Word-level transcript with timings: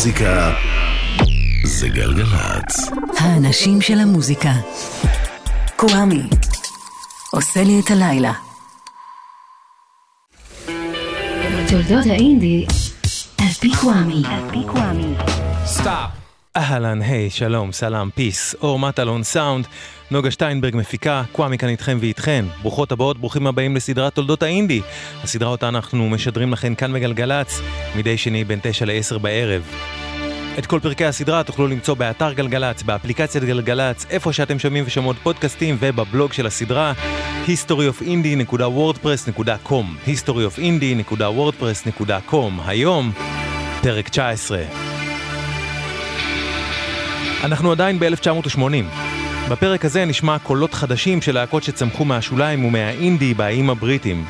המוזיקה 0.00 0.52
זה 1.64 1.88
גלגלצ. 1.88 2.90
האנשים 3.18 3.80
של 3.80 3.98
המוזיקה. 3.98 4.52
קוואמי. 5.76 6.22
עושה 7.32 7.64
לי 7.64 7.80
את 7.80 7.90
הלילה. 7.90 8.32
תולדות 11.68 12.06
האינדי 12.10 12.66
על 13.38 13.46
פי 13.60 13.70
קוואמי. 13.80 14.22
'סטאפ. 15.66 16.19
אהלן, 16.56 17.02
היי, 17.02 17.30
שלום, 17.30 17.72
סלאם, 17.72 18.10
peace, 18.10 18.54
אור 18.62 18.78
מטלון, 18.78 19.22
סאונד, 19.22 19.66
נוגה 20.10 20.30
שטיינברג 20.30 20.76
מפיקה, 20.76 21.22
קוואמי 21.32 21.58
כאן 21.58 21.68
איתכם 21.68 21.98
ואיתכן. 22.00 22.44
ברוכות 22.62 22.92
הבאות, 22.92 23.18
ברוכים 23.18 23.46
הבאים 23.46 23.76
לסדרת 23.76 24.14
תולדות 24.14 24.42
האינדי. 24.42 24.80
הסדרה 25.22 25.48
אותה 25.48 25.68
אנחנו 25.68 26.10
משדרים 26.10 26.52
לכם 26.52 26.74
כאן 26.74 26.92
בגלגלצ, 26.92 27.60
מדי 27.96 28.18
שני 28.18 28.44
בין 28.44 28.58
9 28.62 28.84
ל-10 28.84 29.18
בערב. 29.18 29.62
את 30.58 30.66
כל 30.66 30.80
פרקי 30.80 31.04
הסדרה 31.04 31.42
תוכלו 31.42 31.66
למצוא 31.66 31.94
באתר 31.94 32.32
גלגלצ, 32.32 32.82
באפליקציית 32.82 33.44
גלגלצ, 33.44 34.06
איפה 34.10 34.32
שאתם 34.32 34.58
שומעים 34.58 34.84
ושומעות 34.86 35.16
פודקאסטים 35.22 35.76
ובבלוג 35.80 36.32
של 36.32 36.46
הסדרה 36.46 36.92
historyofindie.wordpress.com 37.46 39.84
historyofindie.wordpress.com 40.06 42.52
היום, 42.66 43.12
פרק 43.82 44.08
19. 44.08 44.99
אנחנו 47.44 47.72
עדיין 47.72 47.98
ב-1980. 47.98 48.60
בפרק 49.50 49.84
הזה 49.84 50.04
נשמע 50.04 50.38
קולות 50.38 50.74
חדשים 50.74 51.22
של 51.22 51.34
להקות 51.34 51.62
שצמחו 51.62 52.04
מהשוליים 52.04 52.64
ומהאינדי 52.64 53.34
באיים 53.34 53.70
הבריטים. 53.70 54.24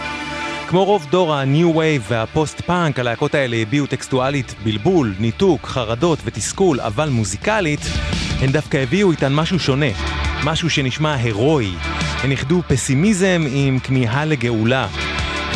כמו 0.68 0.84
רוב 0.84 1.06
דור 1.10 1.34
ה-New 1.34 1.76
Wave 1.76 2.02
והפוסט-פאנק, 2.08 2.98
הלהקות 2.98 3.34
האלה 3.34 3.56
הביעו 3.56 3.86
טקסטואלית 3.86 4.54
בלבול, 4.64 5.14
ניתוק, 5.18 5.66
חרדות 5.66 6.18
ותסכול, 6.24 6.80
אבל 6.80 7.08
מוזיקלית, 7.08 7.80
הן 8.40 8.52
דווקא 8.52 8.76
הביאו 8.76 9.10
איתן 9.10 9.34
משהו 9.34 9.58
שונה, 9.58 9.90
משהו 10.44 10.70
שנשמע 10.70 11.14
הירואי. 11.14 11.72
הן 12.22 12.30
איחדו 12.30 12.62
פסימיזם 12.68 13.44
עם 13.52 13.78
כמיהה 13.78 14.24
לגאולה, 14.24 14.86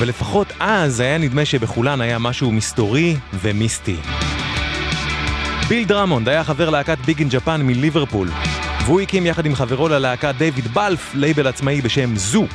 ולפחות 0.01 0.53
אז 0.61 1.01
היה 1.01 1.19
נדמה 1.19 1.45
שבכולן 1.45 2.01
היה 2.01 2.19
משהו 2.19 2.53
מסתורי 2.53 3.17
ומיסטי. 3.35 3.97
ביל 5.69 5.85
דרמונד 5.85 6.29
היה 6.29 6.45
חבר 6.45 6.71
להקת 6.71 6.99
Big 6.99 7.19
in 7.19 7.29
Japan 7.29 7.63
מליברפול, 7.63 8.31
והוא 8.85 9.01
הקים 9.01 9.27
יחד 9.27 9.47
עם 9.47 9.55
חברו 9.55 9.89
ללהקה 9.89 10.33
דיוויד 10.33 10.69
בלף 10.69 11.15
לייבל 11.15 11.47
עצמאי 11.47 11.81
בשם 11.81 12.17
Zoo. 12.17 12.47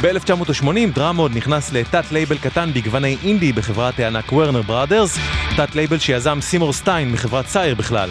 ב-1980 0.00 0.94
דרמונד 0.94 1.36
נכנס 1.36 1.72
לתת 1.72 2.12
לייבל 2.12 2.38
קטן 2.38 2.70
בגווני 2.72 3.16
אינדי 3.24 3.52
בחברת 3.52 4.00
הענק 4.00 4.32
Warner 4.32 4.62
Brothers, 4.62 5.18
תת 5.56 5.74
לייבל 5.74 5.98
שיזם 5.98 6.38
סימור 6.40 6.72
סטיין 6.72 7.12
מחברת 7.12 7.46
Sire 7.46 7.74
בכלל. 7.74 8.10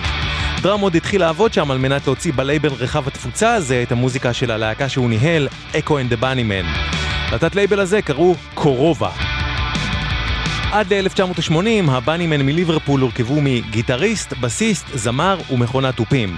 דרמונד 0.61 0.95
התחיל 0.95 1.21
לעבוד 1.21 1.53
שם 1.53 1.71
על 1.71 1.77
מנת 1.77 2.07
להוציא 2.07 2.33
בלייבל 2.35 2.69
רחב 2.69 3.07
התפוצה 3.07 3.53
הזה 3.53 3.83
את 3.83 3.91
המוזיקה 3.91 4.33
של 4.33 4.51
הלהקה 4.51 4.89
שהוא 4.89 5.09
ניהל, 5.09 5.47
Echo 5.79 5.99
and 5.99 6.09
the 6.09 6.15
Bunnymen. 6.15 6.65
לתת 7.33 7.55
לייבל 7.55 7.79
הזה 7.79 8.01
קראו 8.01 8.35
Korova. 8.53 9.30
עד 10.71 10.93
ל-1980 10.93 11.91
ה 11.91 11.97
Bunnymen 11.97 12.41
מליברפול 12.41 13.01
הורכבו 13.01 13.41
מגיטריסט, 13.41 14.33
בסיסט, 14.33 14.85
זמר 14.93 15.37
ומכונת 15.51 15.95
תופים. 15.95 16.37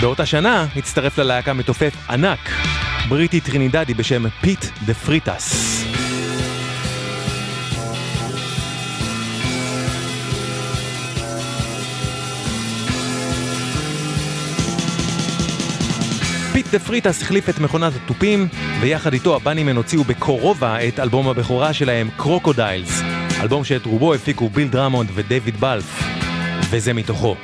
באותה 0.00 0.26
שנה 0.26 0.66
הצטרף 0.76 1.18
ללהקה 1.18 1.52
מתופף 1.52 1.92
ענק, 2.10 2.50
בריטי 3.08 3.40
טרינידדי 3.40 3.94
בשם 3.94 4.28
פיט 4.40 4.64
דה 4.84 4.94
פרייטס. 4.94 5.82
פיט 16.52 16.66
דה 16.72 16.78
פרייטס 16.78 17.22
החליף 17.22 17.48
את 17.48 17.58
מכונת 17.58 17.92
התופים, 18.04 18.48
ויחד 18.80 19.12
איתו 19.12 19.36
ה 19.36 19.40
Bunnymen 19.40 19.76
הוציאו 19.76 20.04
ב 20.04 20.16
Korova 20.16 20.88
את 20.88 21.00
אלבום 21.00 21.28
הבכורה 21.28 21.72
שלהם, 21.72 22.08
Crocodiles, 22.16 23.02
אלבום 23.42 23.64
שאת 23.64 23.86
רובו 23.86 24.14
הפיקו 24.14 24.48
ביל 24.48 24.68
דרמונד 24.68 25.10
ודייוויד 25.14 25.60
בלף, 25.60 26.02
וזה 26.70 26.92
מתוכו. 26.92 27.36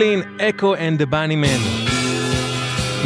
Clean, 0.00 0.40
Echo 0.40 0.74
and 0.74 1.02
the 1.02 1.06
Bunnymen. 1.12 1.86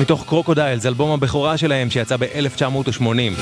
מתוך 0.00 0.24
Crocodiles, 0.26 0.86
אלבום 0.86 1.10
הבכורה 1.10 1.56
שלהם 1.56 1.90
שיצא 1.90 2.16
ב-1980. 2.16 3.40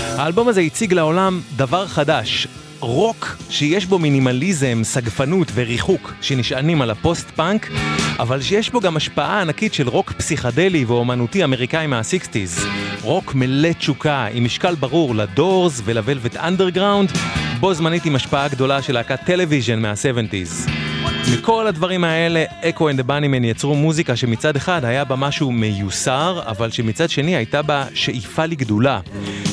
האלבום 0.00 0.48
הזה 0.48 0.60
הציג 0.60 0.92
לעולם 0.92 1.40
דבר 1.56 1.86
חדש, 1.86 2.48
רוק 2.80 3.36
שיש 3.50 3.86
בו 3.86 3.98
מינימליזם, 3.98 4.80
סגפנות 4.82 5.48
וריחוק 5.54 6.12
שנשענים 6.20 6.82
על 6.82 6.90
הפוסט-פאנק, 6.90 7.70
אבל 8.18 8.42
שיש 8.42 8.70
בו 8.70 8.80
גם 8.80 8.96
השפעה 8.96 9.40
ענקית 9.40 9.74
של 9.74 9.88
רוק 9.88 10.12
פסיכדלי 10.12 10.84
ואומנותי 10.84 11.44
אמריקאי 11.44 11.86
מה-60's. 11.86 12.66
רוק 13.02 13.34
מלא 13.34 13.72
תשוקה, 13.72 14.26
עם 14.32 14.44
משקל 14.44 14.74
ברור 14.74 15.14
ל 15.14 15.25
Doors 15.25 15.82
ול 15.84 15.97
Velvet 15.97 16.36
Underground, 16.36 17.12
ובו 17.56 17.74
זמנית 17.74 18.04
עם 18.04 18.16
השפעה 18.16 18.48
גדולה 18.48 18.82
של 18.82 18.92
להקת 18.92 19.20
Television 19.26 19.78
מה-70's. 19.82 20.83
מכל 21.32 21.66
הדברים 21.66 22.04
האלה, 22.04 22.44
Echo 22.62 22.90
and 22.90 23.00
ה 23.00 23.05
Bunnymen 23.05 23.44
יצרו 23.44 23.74
מוזיקה 23.74 24.16
שמצד 24.16 24.56
אחד 24.56 24.84
היה 24.84 25.04
בה 25.04 25.16
משהו 25.16 25.52
מיוסר, 25.52 26.40
אבל 26.46 26.70
שמצד 26.70 27.10
שני 27.10 27.36
הייתה 27.36 27.62
בה 27.62 27.84
שאיפה 27.94 28.46
לגדולה. 28.46 29.00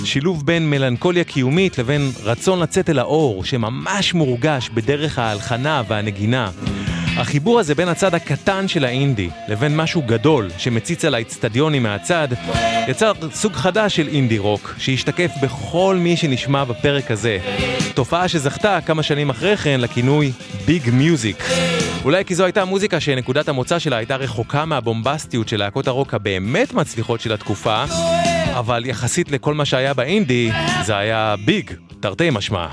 שילוב 0.05 0.45
בין 0.45 0.69
מלנכוליה 0.69 1.23
קיומית 1.23 1.77
לבין 1.77 2.11
רצון 2.23 2.59
לצאת 2.59 2.89
אל 2.89 2.99
האור, 2.99 3.43
שממש 3.43 4.13
מורגש 4.13 4.69
בדרך 4.73 5.19
ההלחנה 5.19 5.83
והנגינה. 5.87 6.49
החיבור 7.17 7.59
הזה 7.59 7.75
בין 7.75 7.87
הצד 7.87 8.15
הקטן 8.15 8.67
של 8.67 8.85
האינדי 8.85 9.29
לבין 9.47 9.77
משהו 9.77 10.01
גדול 10.01 10.49
שמציץ 10.57 11.05
על 11.05 11.15
האצטדיונים 11.15 11.83
מהצד, 11.83 12.27
יצר 12.87 13.11
סוג 13.33 13.53
חדש 13.53 13.95
של 13.95 14.07
אינדי 14.07 14.37
רוק, 14.37 14.75
שהשתקף 14.77 15.31
בכל 15.41 15.97
מי 15.99 16.17
שנשמע 16.17 16.63
בפרק 16.63 17.11
הזה. 17.11 17.37
תופעה 17.93 18.27
שזכתה 18.27 18.79
כמה 18.85 19.03
שנים 19.03 19.29
אחרי 19.29 19.57
כן 19.57 19.79
לכינוי 19.81 20.31
ביג 20.65 20.89
מיוזיק. 20.93 21.43
אולי 22.03 22.25
כי 22.25 22.35
זו 22.35 22.43
הייתה 22.43 22.65
מוזיקה 22.65 22.99
שנקודת 22.99 23.49
המוצא 23.49 23.79
שלה 23.79 23.97
הייתה 23.97 24.15
רחוקה 24.15 24.65
מהבומבסטיות 24.65 25.47
של 25.47 25.57
להקות 25.57 25.87
הרוק 25.87 26.13
הבאמת 26.13 26.73
מצליחות 26.73 27.21
של 27.21 27.33
התקופה, 27.33 27.83
אבל 28.53 28.83
יחסית 28.85 29.31
לכל 29.31 29.53
מה 29.53 29.65
שהיה 29.65 29.93
באינדי, 29.93 30.51
זה 30.85 30.97
היה 30.97 31.35
ביג, 31.45 31.71
תרתי 31.99 32.29
משמע. 32.29 32.67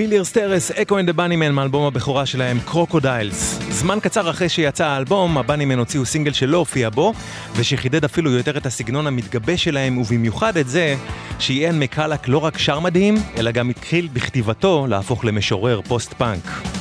Villiers 0.00 0.24
Terrace, 0.24 0.70
Echo 0.70 0.98
and 0.98 1.08
ה 1.08 1.13
Bunnymen 1.13 1.52
מאלבום 1.52 1.84
הבכורה 1.84 2.26
שלהם, 2.26 2.58
Crocodiles. 2.64 3.58
זמן 3.70 3.98
קצר 4.02 4.30
אחרי 4.30 4.48
שיצא 4.48 4.86
האלבום, 4.86 5.38
ה 5.38 5.42
Bunnymen 5.42 5.78
הוציאו 5.78 6.04
סינגל 6.04 6.32
שלא 6.32 6.56
הופיע 6.56 6.90
בו, 6.90 7.12
ושחידד 7.56 8.04
אפילו 8.04 8.30
יותר 8.30 8.56
את 8.56 8.66
הסגנון 8.66 9.06
המתגבש 9.06 9.64
שלהם, 9.64 9.98
ובמיוחד 9.98 10.56
את 10.56 10.68
זה, 10.68 10.94
שאיאן 11.38 11.78
מקולוך 11.78 12.28
לא 12.28 12.38
רק 12.38 12.58
שר 12.58 12.80
מדהים, 12.80 13.14
אלא 13.36 13.50
גם 13.50 13.70
התחיל 13.70 14.08
בכתיבתו 14.12 14.86
להפוך 14.88 15.24
למשורר 15.24 15.80
פוסט-פאנק. 15.88 16.79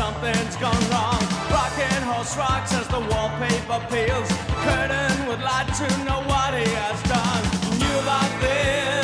Something's 0.00 0.56
gone 0.56 0.84
wrong. 0.92 1.22
Rocking 1.52 2.02
horse 2.10 2.34
rocks 2.34 2.72
as 2.72 2.88
the 2.88 3.00
wallpaper 3.10 3.80
peels. 3.90 4.30
Curtain 4.64 5.16
would 5.28 5.42
like 5.52 5.70
to 5.80 5.86
know 6.06 6.20
what 6.30 6.54
he 6.54 6.68
has 6.82 6.98
done. 7.14 7.42
Knew 7.78 7.96
about 8.04 8.32
this. 8.40 8.99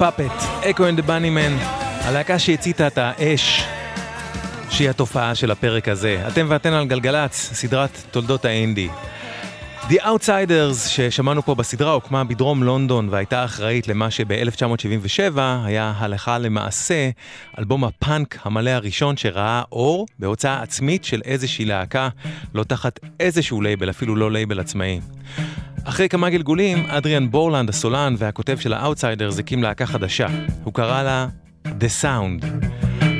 Echo 0.00 0.84
and 0.84 0.98
the 0.98 1.06
Bunnymen, 1.06 1.64
הלהקה 2.04 2.38
שהציתה 2.38 2.86
את 2.86 2.98
האש, 2.98 3.64
שהיא 4.70 4.90
התופעה 4.90 5.34
של 5.34 5.50
הפרק 5.50 5.88
הזה. 5.88 6.24
אתם 6.28 6.46
ואתן 6.48 6.72
על 6.72 6.86
גלגלצ, 6.86 7.32
סדרת 7.34 8.02
תולדות 8.10 8.44
האינדי. 8.44 8.88
The 9.88 9.94
Outsiders 9.94 10.88
ששמענו 10.88 11.42
פה 11.42 11.54
בסדרה 11.54 11.92
הוקמה 11.92 12.24
בדרום 12.24 12.62
לונדון 12.62 13.08
והייתה 13.08 13.44
אחראית 13.44 13.88
למה 13.88 14.10
שב-1977 14.10 15.38
היה 15.64 15.92
הלכה 15.96 16.38
למעשה 16.38 17.10
אלבום 17.58 17.84
הפאנק 17.84 18.38
המלא 18.44 18.70
הראשון 18.70 19.16
שראה 19.16 19.62
אור 19.72 20.06
בהוצאה 20.18 20.62
עצמית 20.62 21.04
של 21.04 21.22
איזושהי 21.24 21.64
להקה, 21.64 22.08
לא 22.54 22.64
תחת 22.64 23.00
איזשהו 23.20 23.62
לייבל, 23.62 23.90
אפילו 23.90 24.16
לא 24.16 24.32
לייבל 24.32 24.60
עצמאי. 24.60 25.00
אחרי 25.88 26.08
כמה 26.08 26.30
גלגולים, 26.30 26.86
אדריאן 26.88 27.30
בורלנד, 27.30 27.68
הסולן 27.68 28.14
והכותב 28.18 28.58
של 28.58 28.72
ה 28.72 28.79
Outsiders 28.79 29.38
הקים 29.38 29.62
להקה 29.62 29.86
חדשה. 29.86 30.26
הוא 30.64 30.74
קרא 30.74 31.02
לה 31.02 31.26
The 31.64 32.02
Sound. 32.02 32.46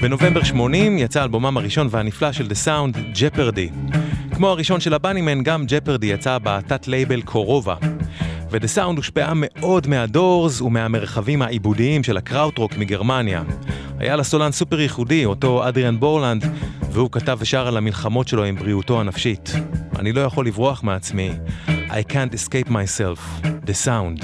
בנובמבר 0.03 0.43
80 0.43 0.99
יצא 0.99 1.23
אלבומם 1.23 1.57
הראשון 1.57 1.89
והנפלא 1.91 2.33
של 2.33 2.47
The 2.47 2.67
Sound, 2.67 2.97
Jeopardy. 3.17 3.95
כמו 4.35 4.49
הראשון 4.49 4.81
של 4.81 4.95
ה 4.95 5.00
Bunnymen, 5.00 5.43
גם 5.43 5.65
Jeopardy 5.69 6.07
יצא 6.07 6.39
בתת 6.43 6.89
לייבל 6.89 7.23
Korova. 7.23 7.75
ו 8.51 8.55
The 8.55 8.67
Sound 8.67 8.99
הושפעה 8.99 9.33
מאוד 9.35 9.87
מה 9.87 10.08
Doors 10.08 10.61
ומהמרחבים 10.61 11.43
העיבודיים 11.43 12.03
של 12.03 12.17
הקראוטרוק 12.17 12.77
מגרמניה. 12.77 13.43
היה 13.99 14.17
לסולן 14.17 14.53
סופר 14.53 14.81
ייחודי, 14.81 15.25
אותו 15.25 15.69
אדריאן 15.69 16.01
בורלנד, 16.01 16.45
והוא 16.91 17.09
כתב 17.13 17.39
ושר 17.41 17.67
על 17.67 17.77
המלחמות 17.77 18.29
שלו 18.29 18.45
עם 18.45 18.57
בריאותו 18.57 19.01
הנפשית. 19.01 19.53
אני 19.99 20.13
לא 20.13 20.21
יכול 20.21 20.47
לברוח 20.47 20.83
מעצמי. 20.83 21.31
I 21.91 22.03
can't 22.03 22.35
escape 22.35 22.69
myself. 22.69 23.21
The 23.65 23.75
sound. 23.75 24.21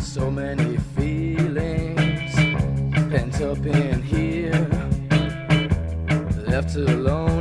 So 0.00 0.30
many 0.30 0.76
feelings 0.96 2.34
pent 3.10 3.40
up 3.40 3.64
in 3.66 4.02
here 4.02 4.68
Left 6.46 6.74
alone 6.76 7.37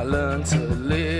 I 0.00 0.02
learned 0.02 0.46
to 0.46 0.56
live. 0.56 1.19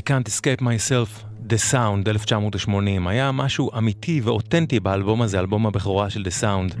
Can't 0.00 0.28
Escape 0.28 0.62
Myself, 0.62 1.24
The 1.48 1.72
Sound, 1.72 2.08
1980. 2.08 3.06
היה 3.06 3.32
משהו 3.32 3.70
אמיתי 3.78 4.20
ואותנטי 4.24 4.80
באלבום 4.80 5.22
הזה, 5.22 5.40
אלבום 5.40 5.66
הבכורה 5.66 6.10
של 6.10 6.22
The 6.22 6.42
Sound. 6.42 6.76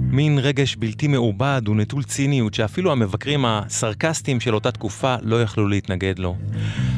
מין 0.00 0.38
רגש 0.38 0.76
בלתי 0.76 1.08
מעובד 1.08 1.62
ונטול 1.68 2.02
ציניות 2.02 2.54
שאפילו 2.54 2.92
המבקרים 2.92 3.44
הסרקסטיים 3.44 4.40
של 4.40 4.54
אותה 4.54 4.70
תקופה 4.70 5.14
לא 5.22 5.42
יכלו 5.42 5.68
להתנגד 5.68 6.18
לו. 6.18 6.36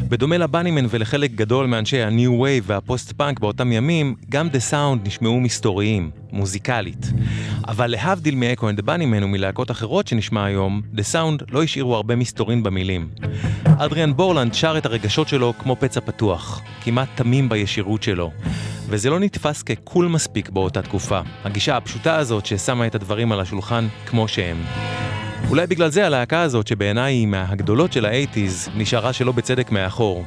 בדומה 0.08 0.38
ל 0.38 0.44
Bunnymen 0.44 0.86
ולחלק 0.90 1.30
גדול 1.30 1.66
מאנשי 1.66 2.02
ה-New 2.02 2.30
Wave 2.40 2.62
והפוסט-פאנק 2.62 3.40
באותם 3.40 3.72
ימים, 3.72 4.14
גם 4.28 4.48
The 4.48 4.72
Sound 4.72 5.06
נשמעו 5.06 5.40
מסתוריים, 5.40 6.10
מוזיקלית. 6.32 7.06
אבל 7.68 7.86
להבדיל 7.86 8.34
מ 8.34 8.41
Echo 8.41 8.68
and 8.68 8.80
Bunnymen 8.80 9.24
ומלהקות 9.24 9.70
אחרות 9.70 10.08
שנשמע 10.08 10.44
היום, 10.44 10.82
The 10.94 11.00
Sound 11.12 11.44
לא 11.50 11.62
השאירו 11.62 11.96
הרבה 11.96 12.16
מסתורין 12.16 12.62
במילים. 12.62 13.08
אדריאן 13.64 14.16
בורלנד 14.16 14.54
שר 14.54 14.78
את 14.78 14.86
הרגשות 14.86 15.28
שלו 15.28 15.54
כמו 15.58 15.76
פצע 15.76 16.00
פתוח, 16.00 16.62
כמעט 16.84 17.08
תמים 17.14 17.48
בישירות 17.48 18.02
שלו. 18.02 18.30
וזה 18.88 19.10
לא 19.10 19.20
נתפס 19.20 19.62
כקול 19.62 20.08
מספיק 20.08 20.50
באותה 20.50 20.82
תקופה, 20.82 21.20
הגישה 21.44 21.76
הפשוטה 21.76 22.16
הזאת 22.16 22.46
ששמה 22.46 22.86
את 22.86 22.94
הדברים 22.94 23.32
על 23.32 23.40
השולחן 23.40 23.88
כמו 24.06 24.28
שהם. 24.28 24.56
אולי 25.50 25.66
בגלל 25.66 25.90
זה 25.90 26.06
הלהקה 26.06 26.42
הזאת, 26.42 26.66
שבעיניי 26.66 27.14
היא 27.14 27.26
מהגדולות 27.26 27.92
של 27.92 28.04
האייטיז, 28.04 28.68
נשארה 28.76 29.12
שלא 29.12 29.32
בצדק 29.32 29.70
מאחור. 29.70 30.24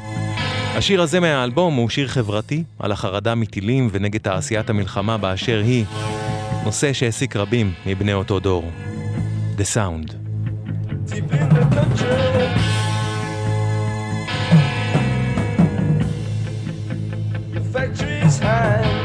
השיר 0.75 1.01
הזה 1.01 1.19
מהאלבום 1.19 1.75
הוא 1.75 1.89
שיר 1.89 2.07
חברתי, 2.07 2.63
על 2.79 2.91
החרדה 2.91 3.35
מטילים 3.35 3.89
ונגד 3.91 4.19
תעשיית 4.19 4.69
המלחמה 4.69 5.17
באשר 5.17 5.61
היא, 5.65 5.85
נושא 6.63 6.93
שהעסיק 6.93 7.35
רבים 7.35 7.73
מבני 7.85 8.13
אותו 8.13 8.39
דור. 8.39 8.71
The 9.57 9.75
Sound. 9.75 10.13
Factories 17.73 18.39
high 18.39 18.98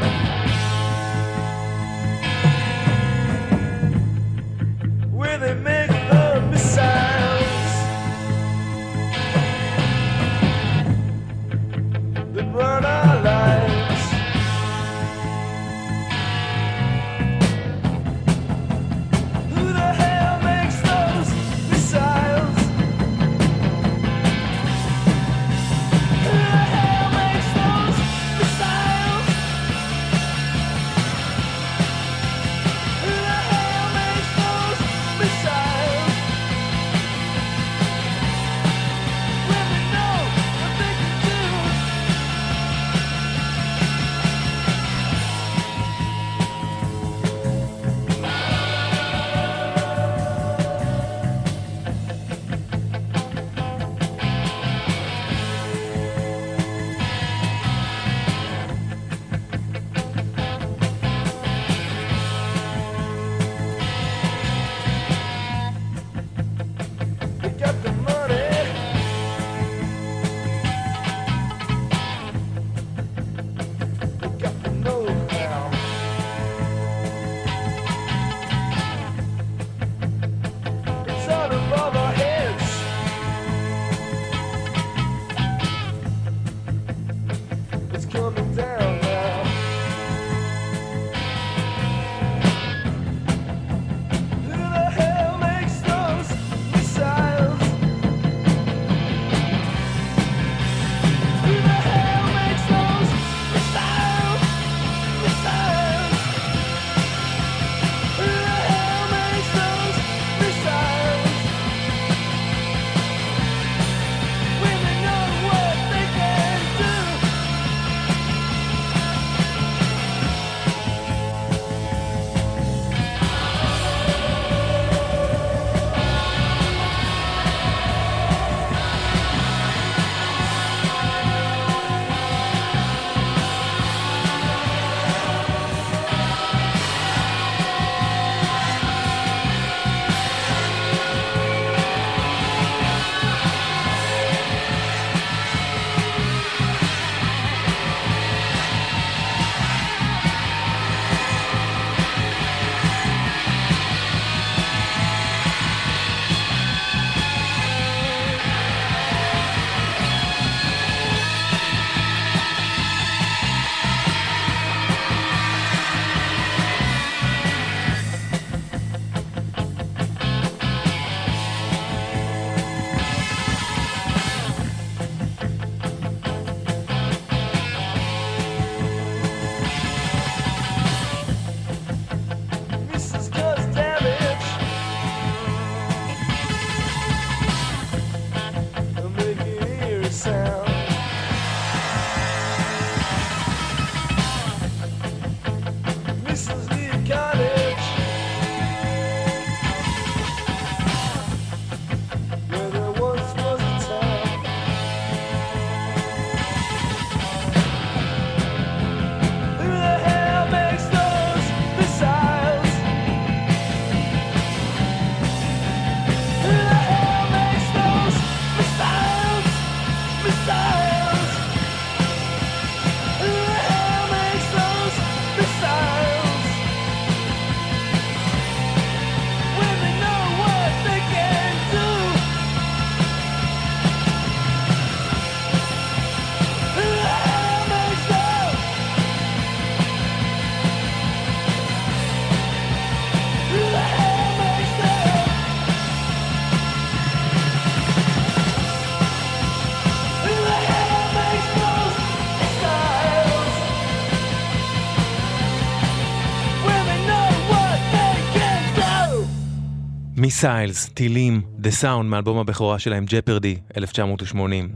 Missiles, 260.35 260.89
טילים, 260.93 261.41
The 261.59 261.71
Sound 261.71 262.09
מאלבום 262.09 262.37
הבכורה 262.37 262.79
שלהם 262.79 263.05
Jeopardy, 263.07 263.57
1980. 263.77 264.69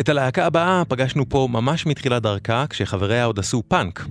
את 0.00 0.08
הלהקה 0.08 0.46
הבאה 0.46 0.82
פגשנו 0.88 1.28
פה 1.28 1.48
ממש 1.50 1.86
מתחילת 1.86 2.22
דרכה, 2.22 2.64
כשחבריה 2.70 3.24
עוד 3.24 3.38
עשו 3.38 3.62
פאנק. 3.68 4.06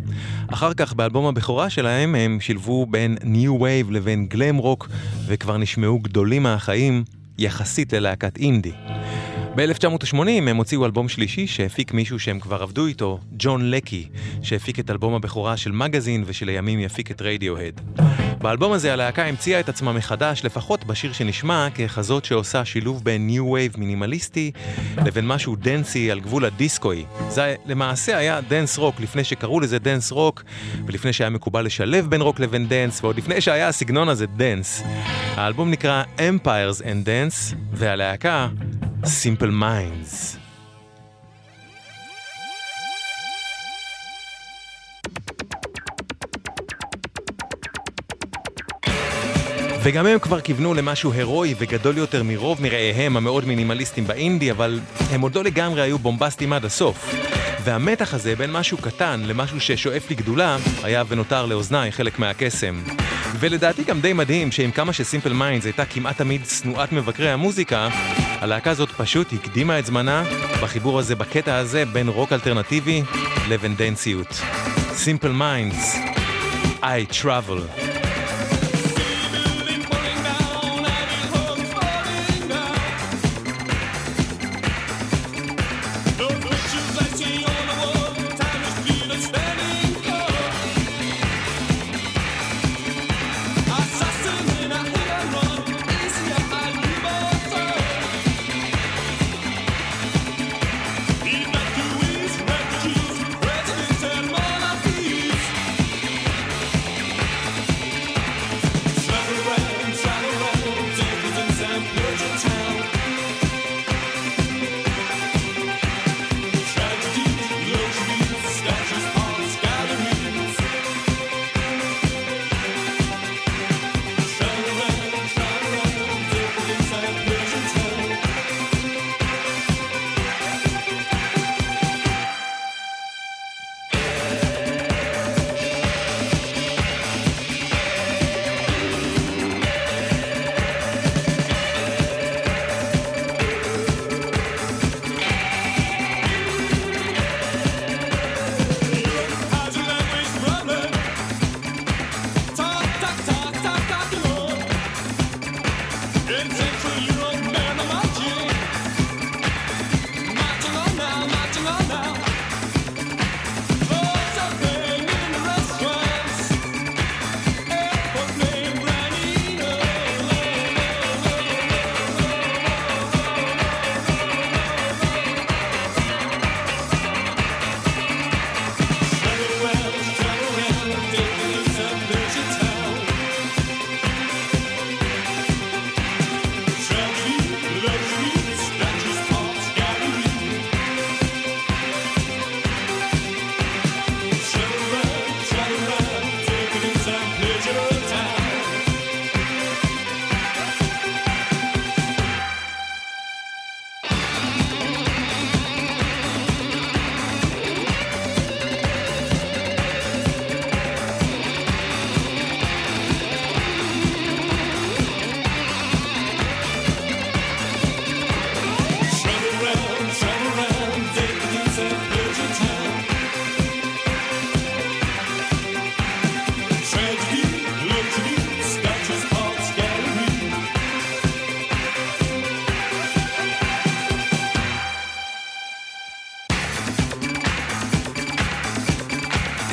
אחר 0.47 0.73
כך 0.73 0.93
באלבום 0.93 1.25
הבכורה 1.25 1.69
שלהם 1.69 2.15
הם 2.15 2.37
שילבו 2.41 2.85
בין 2.85 3.17
New 3.23 3.61
Wave 3.61 3.91
לבין 3.91 4.25
גלם 4.25 4.57
רוק, 4.57 4.89
וכבר 5.25 5.57
נשמעו 5.57 5.99
גדולים 5.99 6.43
מהחיים 6.43 7.03
יחסית 7.37 7.93
ללהקת 7.93 8.37
אינדי. 8.37 8.71
ב-1980 9.55 10.17
הם 10.27 10.57
הוציאו 10.57 10.85
אלבום 10.85 11.09
שלישי 11.09 11.47
שהפיק 11.47 11.93
מישהו 11.93 12.19
שהם 12.19 12.39
כבר 12.39 12.63
עבדו 12.63 12.85
איתו, 12.85 13.19
ג'ון 13.37 13.71
לקי, 13.71 14.07
שהפיק 14.41 14.79
את 14.79 14.89
אלבום 14.89 15.13
הבכורה 15.13 15.57
של 15.57 15.71
מגזין 15.71 16.23
ושלימים 16.25 16.79
יפיק 16.79 17.11
את 17.11 17.21
רדיוהד. 17.21 17.81
באלבום 18.43 18.71
הזה 18.71 18.93
הלהקה 18.93 19.25
המציאה 19.25 19.59
את 19.59 19.69
עצמה 19.69 19.93
מחדש, 19.93 20.45
לפחות 20.45 20.85
בשיר 20.85 21.13
שנשמע, 21.13 21.67
ככזאת 21.69 22.25
שעושה 22.25 22.65
שילוב 22.65 23.03
בין 23.03 23.27
New 23.27 23.51
Wave 23.51 23.73
מינימליסטי 23.77 24.51
לבין 25.05 25.27
משהו 25.27 25.55
דנסי 25.55 26.11
על 26.11 26.19
גבול 26.19 26.45
הדיסקוי. 26.45 27.05
זה 27.29 27.55
למעשה 27.65 28.17
היה 28.17 28.41
dance 28.41 28.77
rock 28.77 28.99
לפני 28.99 29.23
שקראו 29.23 29.59
לזה 29.59 29.79
dance 29.79 30.11
rock, 30.11 30.43
ולפני 30.85 31.13
שהיה 31.13 31.29
מקובל 31.29 31.65
לשלב 31.65 32.09
בין 32.09 32.21
רוק 32.21 32.39
לבין 32.39 32.67
dance, 32.67 33.03
ועוד 33.03 33.17
לפני 33.17 33.41
שהיה 33.41 33.67
הסגנון 33.67 34.09
הזה 34.09 34.25
dance. 34.25 34.83
האלבום 35.35 35.71
נקרא 35.71 36.03
Empires 36.17 36.81
and 36.81 37.07
Dance, 37.07 37.55
והלהקה 37.73 38.47
Simple 39.03 39.51
Minds. 39.61 40.42
וגם 49.85 50.05
הם 50.05 50.19
כבר 50.19 50.41
כיוונו 50.41 50.73
למשהו 50.73 51.13
הירואי 51.13 51.55
וגדול 51.57 51.97
יותר 51.97 52.23
מרוב 52.23 52.61
מרעיהם 52.61 53.17
המאוד 53.17 53.45
מינימליסטים 53.45 54.07
באינדי, 54.07 54.51
אבל 54.51 54.79
הם 55.11 55.21
עוד 55.21 55.35
לא 55.35 55.43
לגמרי 55.43 55.81
היו 55.81 55.99
בומבסטים 55.99 56.53
עד 56.53 56.65
הסוף. 56.65 57.15
והמתח 57.63 58.13
הזה 58.13 58.35
בין 58.35 58.51
משהו 58.51 58.77
קטן 58.77 59.21
למשהו 59.25 59.59
ששואף 59.59 60.11
לגדולה, 60.11 60.57
היה 60.83 61.03
ונותר 61.07 61.45
לאוזניי 61.45 61.91
חלק 61.91 62.19
מהקסם. 62.19 62.81
ולדעתי 63.39 63.83
גם 63.83 64.01
די 64.01 64.13
מדהים 64.13 64.51
שעם 64.51 64.71
כמה 64.71 64.93
ש 64.93 65.03
Simple 65.03 65.33
Minds 65.33 65.65
הייתה 65.65 65.85
כמעט 65.85 66.17
תמיד 66.17 66.41
שנואת 66.45 66.91
מבקרי 66.91 67.29
המוזיקה, 67.29 67.87
הלהקה 68.41 68.71
הזאת 68.71 68.89
פשוט 68.97 69.33
הקדימה 69.33 69.79
את 69.79 69.85
זמנה 69.85 70.23
בחיבור 70.61 70.99
הזה, 70.99 71.15
בקטע 71.15 71.55
הזה, 71.55 71.85
בין 71.85 72.07
רוק 72.07 72.33
אלטרנטיבי 72.33 73.03
לבין 73.49 73.75
דנסיות. 73.75 74.41
סימפל 74.93 75.31
מיינדס, 75.31 75.97
I 76.81 77.13
travel. 77.21 77.92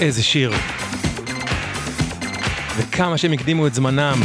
איזה 0.01 0.23
שיר. 0.23 0.53
וכמה 2.77 3.19
שהם 3.19 3.33
הקדימו 3.33 3.67
את 3.67 3.75
זמנם 3.75 4.21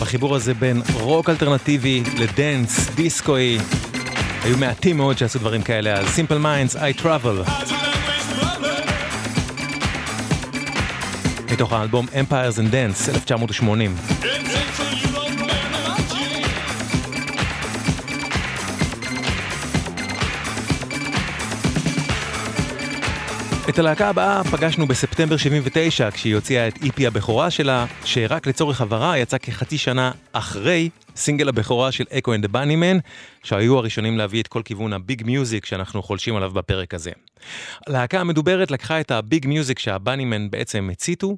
בחיבור 0.00 0.36
הזה 0.36 0.54
בין 0.54 0.82
רוק 0.94 1.30
אלטרנטיבי 1.30 2.02
לדנס, 2.18 2.88
דיסקוי. 2.94 3.58
היו 4.44 4.58
מעטים 4.58 4.96
מאוד 4.96 5.18
שעשו 5.18 5.38
דברים 5.38 5.62
כאלה, 5.62 5.92
אז 5.94 6.06
Simple 6.06 6.44
Minds, 6.44 6.76
I 6.76 7.02
Travel. 7.02 7.50
מתוך 11.52 11.72
האלבום 11.72 12.06
Empires 12.06 12.56
and 12.56 12.72
Dance, 12.72 13.10
1980. 13.14 13.96
את 23.68 23.78
הלהקה 23.78 24.08
הבאה 24.08 24.44
פגשנו 24.44 24.86
בספטמבר 24.86 25.36
79 25.36 26.10
כשהיא 26.10 26.34
הוציאה 26.34 26.68
את 26.68 26.82
EP 26.82 27.06
הבכורה 27.06 27.50
שלה, 27.50 27.86
שרק 28.04 28.46
לצורך 28.46 28.80
הבהרה 28.80 29.18
יצא 29.18 29.38
כחצי 29.38 29.78
שנה 29.78 30.10
אחרי 30.32 30.90
סינגל 31.16 31.48
הבכורה 31.48 31.92
של 31.92 32.04
Echo 32.10 32.34
and 32.34 32.44
ה 32.44 32.49
Bunnymen, 32.49 32.98
שהיו 33.42 33.78
הראשונים 33.78 34.18
להביא 34.18 34.40
את 34.40 34.48
כל 34.48 34.62
כיוון 34.64 34.92
ה 34.92 34.99
Big 34.99 35.22
Music 35.26 35.64
שאנחנו 35.64 36.02
חולשים 36.02 36.36
עליו 36.36 36.50
בפרק 36.50 36.94
הזה. 36.94 37.10
הלהקה 37.86 38.20
המדוברת 38.20 38.70
לקחה 38.70 39.00
את 39.00 39.10
ה 39.10 39.19
Big 39.19 39.46
Music 39.46 39.78
שה 39.78 39.98
Bunnymen 39.98 40.50
בעצם 40.50 40.88
הציתו, 40.92 41.36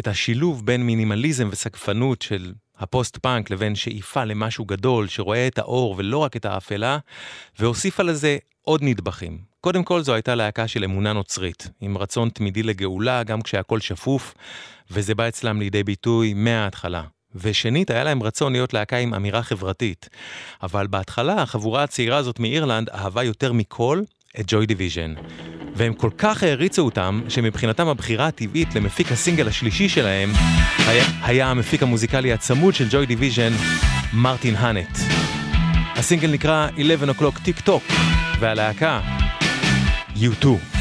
את 0.00 0.08
השילוב 0.08 0.66
בין 0.66 0.86
מינימליזם 0.86 1.48
וסגפנות 1.52 2.22
של 2.22 2.52
הפוסט-פאנק, 2.78 3.50
לבין 3.50 3.74
שאיפה 3.74 4.24
למשהו 4.24 4.64
גדול 4.64 5.08
שרואה 5.08 5.46
את 5.46 5.58
האור 5.58 5.94
ולא 5.98 6.18
רק 6.18 6.36
את 6.36 6.44
האפלה, 6.44 6.98
והוסיפה 7.58 8.02
לזה 8.02 8.38
עוד 8.62 8.82
נדבכים. 8.82 9.38
קודם 9.60 9.84
כל 9.84 10.02
זו 10.02 10.14
הייתה 10.14 10.34
להקה 10.34 10.68
של 10.68 10.84
אמונה 10.84 11.12
נוצרית, 11.12 11.68
עם 11.80 11.98
רצון 11.98 12.28
תמידי 12.28 12.62
לגאולה 12.62 13.22
גם 13.22 13.42
כשהכול 13.42 13.80
שפוף, 13.80 14.34
וזה 14.90 15.14
בא 15.14 15.28
אצלם 15.28 15.60
לידי 15.60 15.82
ביטוי 15.82 16.34
מההתחלה. 16.34 17.02
ושנית, 17.34 17.90
היה 17.90 18.04
להם 18.04 18.22
רצון 18.22 18.52
להיות 18.52 18.74
להקה 18.74 18.96
עם 18.96 19.14
אמירה 19.14 19.42
חברתית. 19.42 20.08
אבל 20.62 20.86
בהתחלה, 20.86 21.42
החבורה 21.42 21.82
הצעירה 21.82 22.16
הזאת 22.16 22.40
מאירלנד 22.40 22.90
אהבה 22.90 23.22
יותר 23.22 23.52
מכל 23.52 24.02
את 24.40 24.44
Joy 24.48 24.66
Division. 24.66 25.14
והם 25.76 25.94
כל 25.94 26.10
כך 26.18 26.42
העריצו 26.42 26.82
אותם, 26.82 27.20
שמבחינתם 27.28 27.88
הבחירה 27.88 28.26
הטבעית 28.26 28.74
למפיק 28.74 29.12
הסינגל 29.12 29.48
השלישי 29.48 29.88
שלהם, 29.88 30.32
היה, 30.86 31.04
היה 31.22 31.50
המפיק 31.50 31.82
המוזיקלי 31.82 32.32
הצמוד 32.32 32.74
של 32.74 32.86
Joy 32.90 33.06
Division, 33.06 33.52
מרטין 34.12 34.54
האנט. 34.56 34.98
הסינגל 35.96 36.30
נקרא 36.30 36.68
11 36.80 37.10
o'clock 37.10 37.42
טיק 37.44 37.60
טוק, 37.60 37.82
והלהקה, 38.40 39.00
U2. 40.16 40.75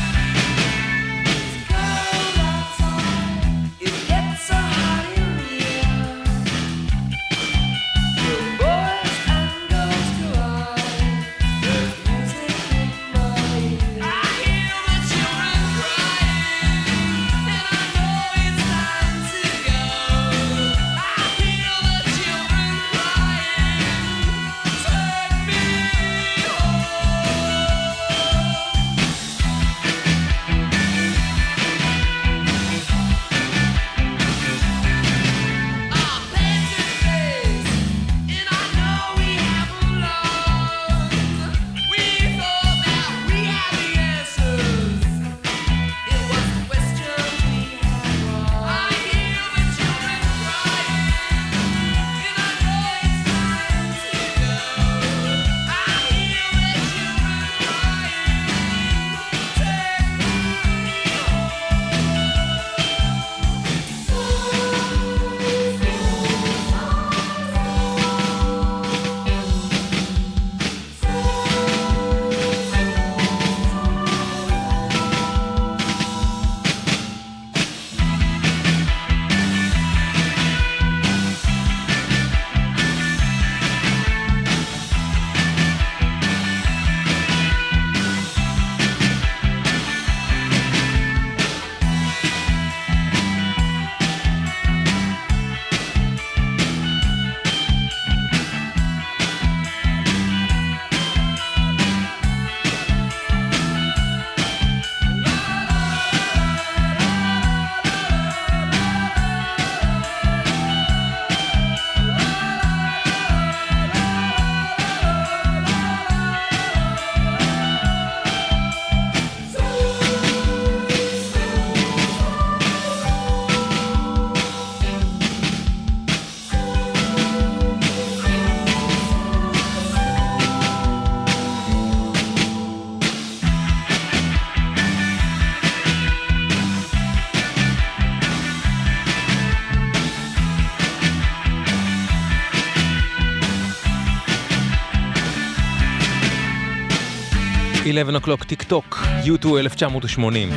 Eleven 147.95 148.25
O'Clock 148.25 148.45
Tick 148.45 148.63
Tock, 148.63 149.03
U2 149.23 149.47
1980. 149.57 150.49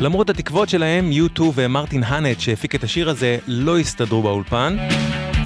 למרות 0.00 0.30
התקוות 0.30 0.68
שלהם, 0.68 1.10
U2 1.10 1.42
ומרטין 1.54 2.02
האנט 2.02 2.40
שהפיק 2.40 2.74
את 2.74 2.84
השיר 2.84 3.10
הזה 3.10 3.38
לא 3.46 3.78
הסתדרו 3.78 4.22
באולפן, 4.22 4.76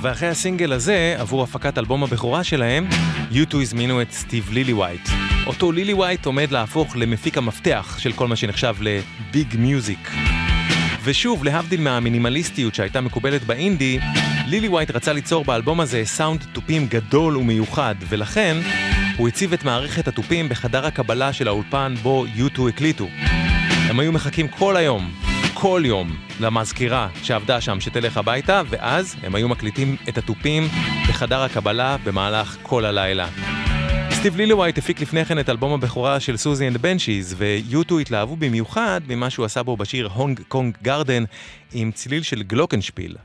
ואחרי 0.03 0.29
הסינגל 0.29 0.73
הזה, 0.73 1.17
עבור 1.19 1.43
הפקת 1.43 1.79
אלבום 1.79 2.03
הבכורה 2.03 2.45
שלהם, 2.45 2.89
U2 3.33 3.57
הזמינו 3.57 4.03
את 4.03 4.13
סטיב 4.13 4.51
לילי 4.53 4.73
ווייט. 4.73 5.09
אותו 5.47 5.73
לילי 5.73 5.93
ווייט 5.93 6.27
עומד 6.27 6.51
להפוך 6.51 6.97
למפיק 6.97 7.39
המפתח 7.39 7.97
של 7.99 8.13
כל 8.13 8.29
מה 8.29 8.37
שנחשב 8.37 8.77
ל 8.81 8.99
Big 8.99 9.55
Music. 9.59 10.11
ושוב, 11.05 11.45
להבדיל 11.45 11.81
מהמינימליסטיות 11.81 12.75
שהייתה 12.75 13.01
מקובלת 13.01 13.45
באינדי, 13.45 13.99
לילי 14.47 14.69
ווייט 14.69 14.91
רצה 14.91 15.13
ליצור 15.13 15.45
באלבום 15.45 15.81
הזה 15.81 16.03
סאונד 16.05 16.47
תופים 16.53 16.87
גדול 16.87 17.37
ומיוחד, 17.37 17.95
ולכן 18.09 18.57
הוא 19.21 19.29
הציב 19.29 19.53
את 19.53 19.65
מערכת 19.65 20.09
התופים 20.09 20.49
בחדר 20.49 20.87
הקבלה 20.87 21.33
של 21.33 21.49
האולפן 21.49 21.95
בו 22.03 22.25
U2 22.37 22.69
הקליטו. 22.69 23.09
הם 23.89 24.01
היו 24.01 24.13
מחכים 24.13 24.49
כל 24.49 24.77
היום, 24.77 25.11
כל 25.55 25.83
יום, 25.85 26.17
למזכירה 26.41 27.09
שעבדה 27.23 27.61
שם 27.61 27.81
שתלך 27.81 28.17
הביתה, 28.17 28.63
ואז 28.71 29.17
הם 29.23 29.35
היו 29.35 29.49
מקליטים 29.49 29.97
את 30.09 30.19
התופים 30.19 30.63
בחדר 31.09 31.43
הקבלה 31.43 31.97
במהלך 32.05 32.57
כל 32.63 32.85
הלילה. 32.85 33.29
סטיב 34.21 34.37
לילווייט 34.37 34.79
הפיק 34.79 35.01
לפני 35.01 35.25
כן 35.25 35.39
את 35.39 35.49
אלבום 35.49 35.73
הבכורה 35.73 36.21
של 36.21 36.37
Siouxsie 36.37 36.69
and 36.69 36.73
the 36.73 36.77
Banshees, 36.77 37.35
ו-U2 37.39 38.01
התלהבו 38.01 38.37
במיוחד 38.37 39.01
ממה 39.09 39.31
שהוא 39.31 39.47
עשה 39.47 39.63
בו 39.63 39.77
בשיר 39.77 40.09
Hong 40.15 40.41
Kong 40.49 40.77
Garden 40.83 41.25
עם 41.73 41.93
צליל 41.93 42.23
של 42.23 42.43
גלוקנשפיל. 42.43 43.17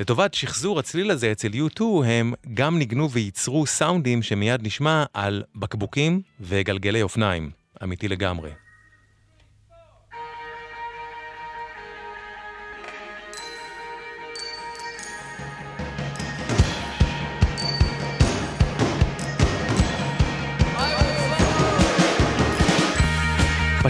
לטובת 0.00 0.34
שחזור 0.34 0.78
הצליל 0.78 1.10
הזה 1.10 1.32
אצל 1.32 1.48
U2 1.48 1.82
הם 2.06 2.32
גם 2.54 2.78
ניגנו 2.78 3.10
וייצרו 3.10 3.66
סאונדים 3.66 4.22
שמיד 4.22 4.66
נשמע 4.66 5.04
על 5.14 5.42
בקבוקים 5.54 6.20
וגלגלי 6.40 7.02
אופניים. 7.02 7.50
אמיתי 7.82 8.08
לגמרי. 8.08 8.50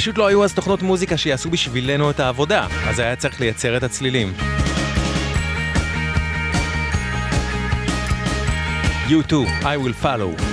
פשוט 0.00 0.18
לא 0.18 0.26
היו 0.26 0.44
אז 0.44 0.54
תוכנות 0.54 0.82
מוזיקה 0.82 1.16
שיעשו 1.16 1.50
בשבילנו 1.50 2.10
את 2.10 2.20
העבודה, 2.20 2.66
אז 2.88 2.98
היה 2.98 3.16
צריך 3.16 3.40
לייצר 3.40 3.76
את 3.76 3.82
הצלילים. 3.82 4.32
U2, 9.08 9.32
I 9.62 9.76
will 9.84 10.04
follow. 10.04 10.49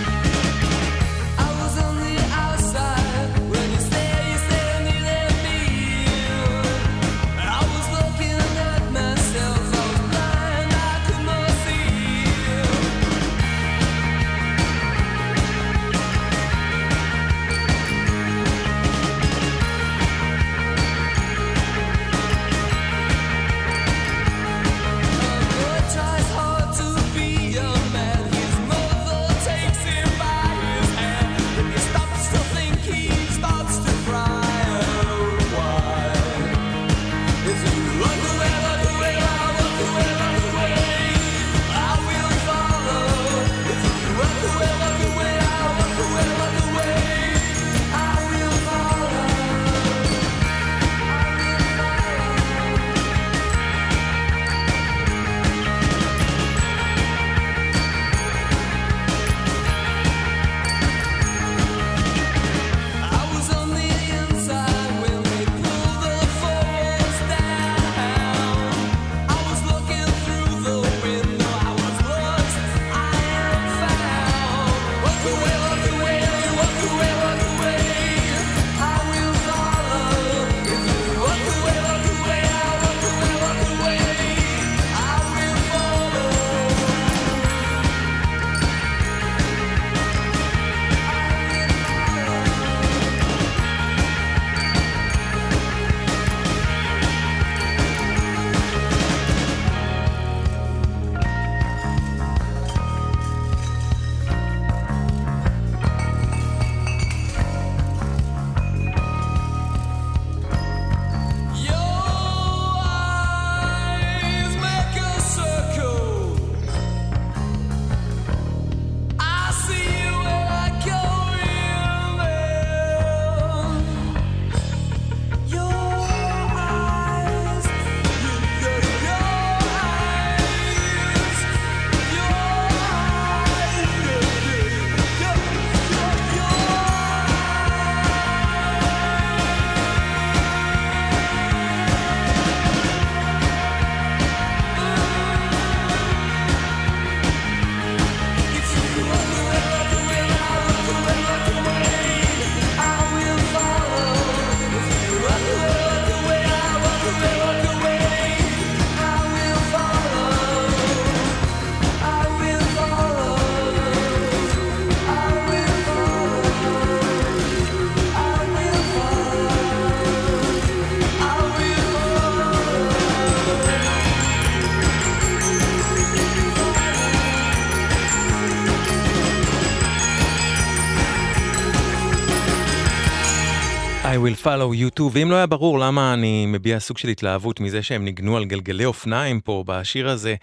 Follow 184.48 184.74
you 184.74 185.00
too, 185.00 185.04
ואם 185.12 185.32
לא 185.32 185.36
היה 185.36 185.46
ברור 185.46 185.80
למה 185.80 186.14
אני 186.14 186.46
מביע 186.46 186.80
סוג 186.80 186.98
של 186.98 187.08
התלהבות 187.08 187.60
מזה 187.60 187.84
שהם 187.84 188.06
ניגנו 188.06 188.38
על 188.38 188.46
גלגלי 188.46 188.86
אופניים 188.86 189.40
פה 189.42 189.64
בשיר 189.68 190.10
הזה, 190.10 190.36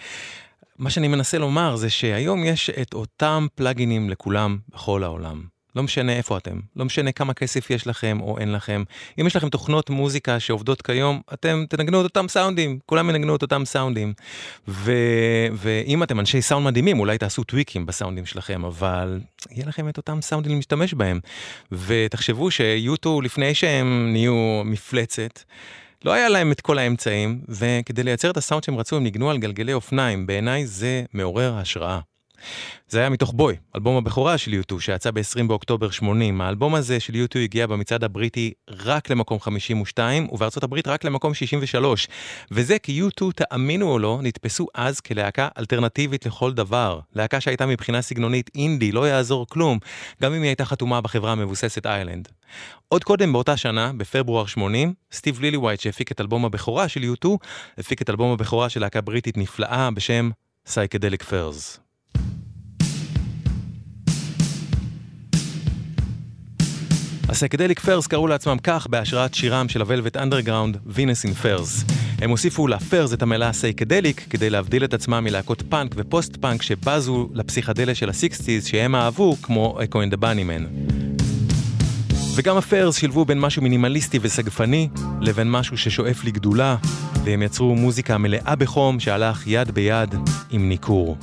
מה 0.78 0.90
שאני 0.90 1.08
מנסה 1.08 1.38
לומר 1.38 1.76
זה 1.76 1.90
שהיום 1.90 2.44
יש 2.44 2.70
את 2.70 2.94
אותם 2.94 3.46
פלאגינים 3.54 4.10
לכולם 4.10 4.58
בכל 4.68 5.04
העולם. 5.04 5.53
לא 5.76 5.82
משנה 5.82 6.12
איפה 6.12 6.38
אתם, 6.38 6.60
לא 6.76 6.84
משנה 6.84 7.12
כמה 7.12 7.34
כסף 7.34 7.70
יש 7.70 7.86
לכם 7.86 8.18
או 8.20 8.38
אין 8.38 8.52
לכם. 8.52 8.84
אם 9.20 9.26
יש 9.26 9.36
לכם 9.36 9.48
תוכנות 9.48 9.90
מוזיקה 9.90 10.40
שעובדות 10.40 10.82
כיום, 10.82 11.20
אתם 11.32 11.64
תנגנו 11.68 12.00
את 12.00 12.04
אותם 12.04 12.28
סאונדים, 12.28 12.78
כולם 12.86 13.10
ינגנו 13.10 13.36
את 13.36 13.42
אותם 13.42 13.64
סאונדים. 13.64 14.12
ו... 14.68 14.92
ואם 15.52 16.02
אתם 16.02 16.20
אנשי 16.20 16.42
סאונד 16.42 16.66
מדהימים, 16.66 17.00
אולי 17.00 17.18
תעשו 17.18 17.44
טוויקים 17.44 17.86
בסאונדים 17.86 18.26
שלכם, 18.26 18.64
אבל 18.64 19.20
יהיה 19.50 19.66
לכם 19.66 19.88
את 19.88 19.96
אותם 19.96 20.22
סאונדים 20.22 20.56
להשתמש 20.56 20.94
בהם. 20.94 21.20
ותחשבו 21.72 22.50
שיוטו, 22.50 23.20
לפני 23.20 23.54
שהם 23.54 24.08
נהיו 24.12 24.62
מפלצת, 24.64 25.40
לא 26.04 26.12
היה 26.12 26.28
להם 26.28 26.52
את 26.52 26.60
כל 26.60 26.78
האמצעים, 26.78 27.40
וכדי 27.48 28.02
לייצר 28.02 28.30
את 28.30 28.36
הסאונד 28.36 28.64
שהם 28.64 28.76
רצו 28.76 28.96
הם 28.96 29.02
ניגנו 29.02 29.30
על 29.30 29.38
גלגלי 29.38 29.72
אופניים. 29.72 30.26
בעיניי 30.26 30.66
זה 30.66 31.02
מעורר 31.14 31.54
השראה. 31.54 32.00
זה 32.88 32.98
היה 32.98 33.08
מתוך 33.08 33.32
בוי, 33.32 33.56
אלבום 33.76 33.96
הבכורה 33.96 34.38
של 34.38 34.54
יוטו 34.54 34.80
שיצא 34.80 35.10
ב-20 35.10 35.46
באוקטובר 35.46 35.90
80. 35.90 36.40
האלבום 36.40 36.74
הזה 36.74 37.00
של 37.00 37.14
יוטו 37.14 37.38
הגיע 37.38 37.66
במצעד 37.66 38.04
הבריטי 38.04 38.52
רק 38.70 39.10
למקום 39.10 39.40
52, 39.40 40.28
ובארצות 40.32 40.62
הברית 40.62 40.88
רק 40.88 41.04
למקום 41.04 41.34
63. 41.34 42.08
וזה 42.50 42.78
כי 42.78 42.92
יוטו, 42.92 43.32
תאמינו 43.32 43.88
או 43.88 43.98
לא, 43.98 44.18
נתפסו 44.22 44.66
אז 44.74 45.00
כלהקה 45.00 45.48
אלטרנטיבית 45.58 46.26
לכל 46.26 46.52
דבר. 46.52 47.00
להקה 47.14 47.40
שהייתה 47.40 47.66
מבחינה 47.66 48.02
סגנונית 48.02 48.50
אינדי, 48.54 48.92
לא 48.92 49.08
יעזור 49.08 49.46
כלום, 49.46 49.78
גם 50.22 50.34
אם 50.34 50.42
היא 50.42 50.48
הייתה 50.48 50.64
חתומה 50.64 51.00
בחברה 51.00 51.32
המבוססת 51.32 51.86
Island. 51.86 52.28
עוד 52.88 53.04
קודם 53.04 53.32
באותה 53.32 53.56
שנה, 53.56 53.92
בפברואר 53.96 54.46
80, 54.46 54.94
סטיב 55.12 55.40
לילי 55.40 55.56
ווייט 55.56 55.80
שהפיק 55.80 56.12
את 56.12 56.20
אלבום 56.20 56.44
הבכורה 56.44 56.88
של 56.88 57.04
U2, 57.04 57.38
הפיק 57.78 58.02
את 58.02 58.10
אלבום 58.10 58.32
הבכורה 58.32 58.68
של 58.68 58.80
להקה 58.80 59.00
בריטית 59.00 59.36
נפלאה 59.36 59.90
בשם 59.90 60.30
Psychedelic 60.66 61.22
Furs. 61.22 61.83
ה 67.28 67.32
Psychedelic 67.32 67.80
Furs 67.80 68.06
קראו 68.06 68.26
לעצמם 68.26 68.56
כך 68.62 68.86
בהשראת 68.86 69.34
שירם 69.34 69.68
של 69.68 69.80
ה 69.80 69.85
Velvet 69.85 70.16
Underground, 70.16 70.76
Venus 70.86 71.24
in 71.24 71.34
Furs. 71.34 71.84
הם 72.18 72.30
הוסיפו 72.30 72.66
ל 72.66 72.75
Furs 72.75 73.12
את 73.12 73.22
המילה 73.22 73.52
Psychedelic 73.52 74.26
כדי 74.30 74.50
להבדיל 74.50 74.84
את 74.84 74.94
עצמם 74.94 75.24
מלהקות 75.24 75.62
פאנק 75.68 75.94
ופוסט 75.96 76.36
פאנק 76.36 76.62
שבזו 76.62 77.28
לפסיכדליה 77.32 77.94
של 77.94 78.08
ה 78.08 78.15
Sixties 78.15 78.66
שהם 78.66 78.94
אהבו 78.94 79.36
כמו 79.42 79.78
Echo 79.84 80.02
and 80.02 80.07
the 80.07 80.12
Bunnymen. 80.14 80.64
וגם 82.34 82.56
הפרס 82.56 82.96
שילבו 82.96 83.24
בין 83.24 83.40
משהו 83.40 83.62
מינימליסטי 83.62 84.18
וסגפני 84.22 84.88
לבין 85.20 85.50
משהו 85.50 85.78
ששואף 85.78 86.24
לגדולה, 86.24 86.76
והם 87.24 87.42
יצרו 87.42 87.74
מוזיקה 87.74 88.18
מלאה 88.18 88.56
בחום 88.56 89.00
שהלך 89.00 89.46
יד 89.46 89.70
ביד 89.70 90.14
עם 90.50 90.68
ניכור. 90.68 91.18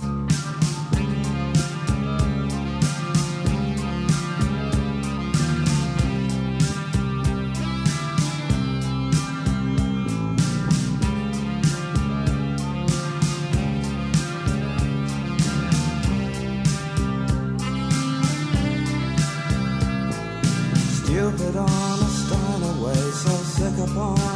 stupid 21.37 21.55
honest 21.55 22.31
in 22.31 22.63
a 22.63 22.83
way 22.83 23.11
so 23.11 23.29
sick 23.29 23.89
upon 23.89 24.30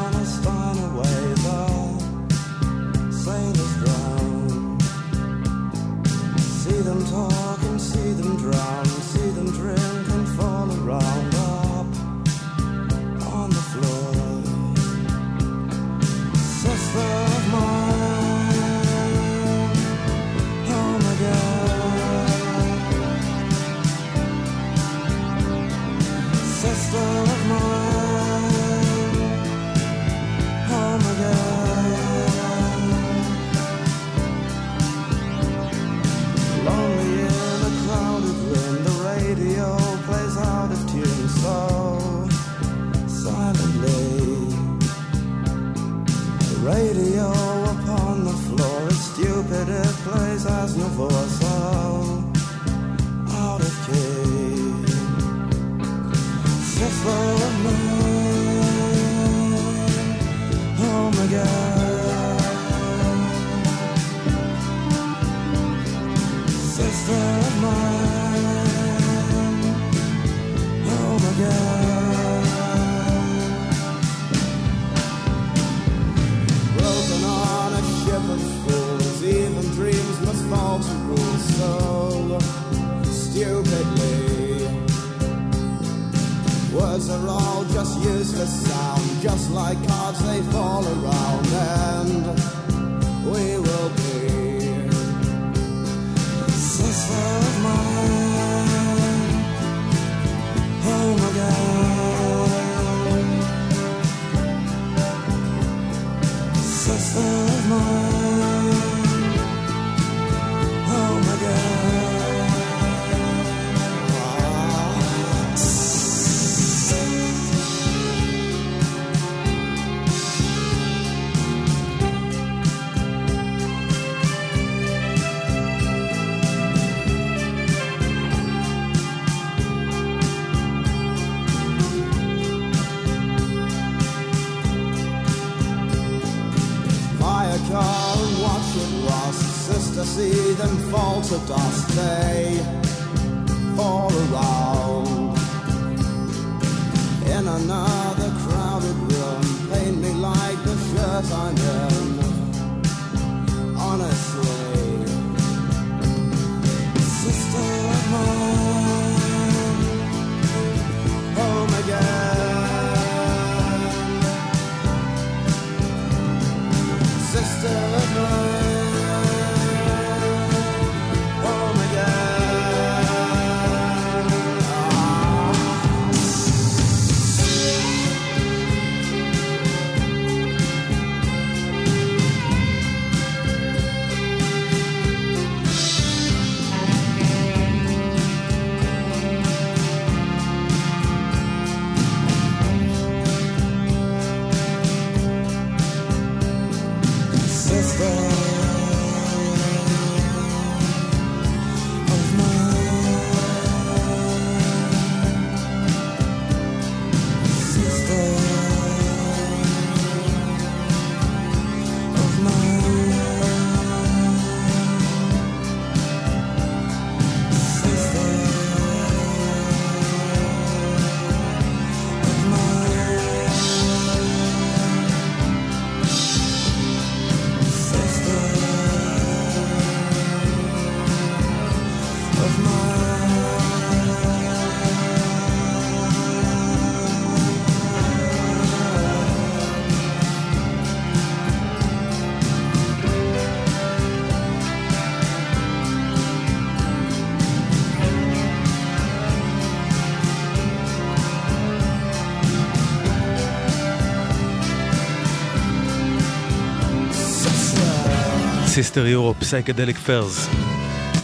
Sister 258.76 259.08
Europe, 259.08 259.44
Psychedelic 259.44 259.98
Furs. 259.98 260.50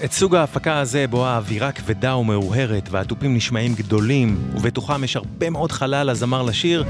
את 0.04 0.12
סוג 0.12 0.36
ההפקה 0.36 0.80
הזה 0.80 1.06
בו 1.08 1.28
האווירה 1.28 1.72
כבדה 1.72 2.16
ומאוהרת 2.16 2.90
והתופים 2.92 3.36
נשמעים 3.36 3.76
גדולים 3.76 4.38
ובתוכם 4.56 5.04
יש 5.04 5.16
הרבה 5.16 5.50
מאוד 5.50 5.72
חלל 5.72 6.12
לזמר 6.12 6.42
לשיר 6.42 6.84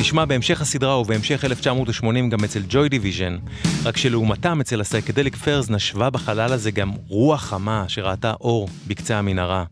נשמע 0.00 0.24
בהמשך 0.24 0.60
הסדרה 0.60 0.98
ובהמשך 1.00 1.44
1980 1.44 2.30
גם 2.30 2.44
אצל 2.44 2.62
Joy 2.68 2.88
Division 2.88 3.38
רק 3.84 3.96
שלעומתם 3.96 4.60
אצל 4.60 4.80
ה 4.80 4.85
Psychedelic 4.85 5.36
Furs 5.36 5.70
נשבה 5.70 6.10
בחלל 6.10 6.52
הזה 6.52 6.70
גם 6.70 6.92
רוח 7.08 7.42
חמה 7.42 7.84
שראתה 7.88 8.32
אור 8.40 8.68
בקצה 8.86 9.18
המנהרה. 9.18 9.64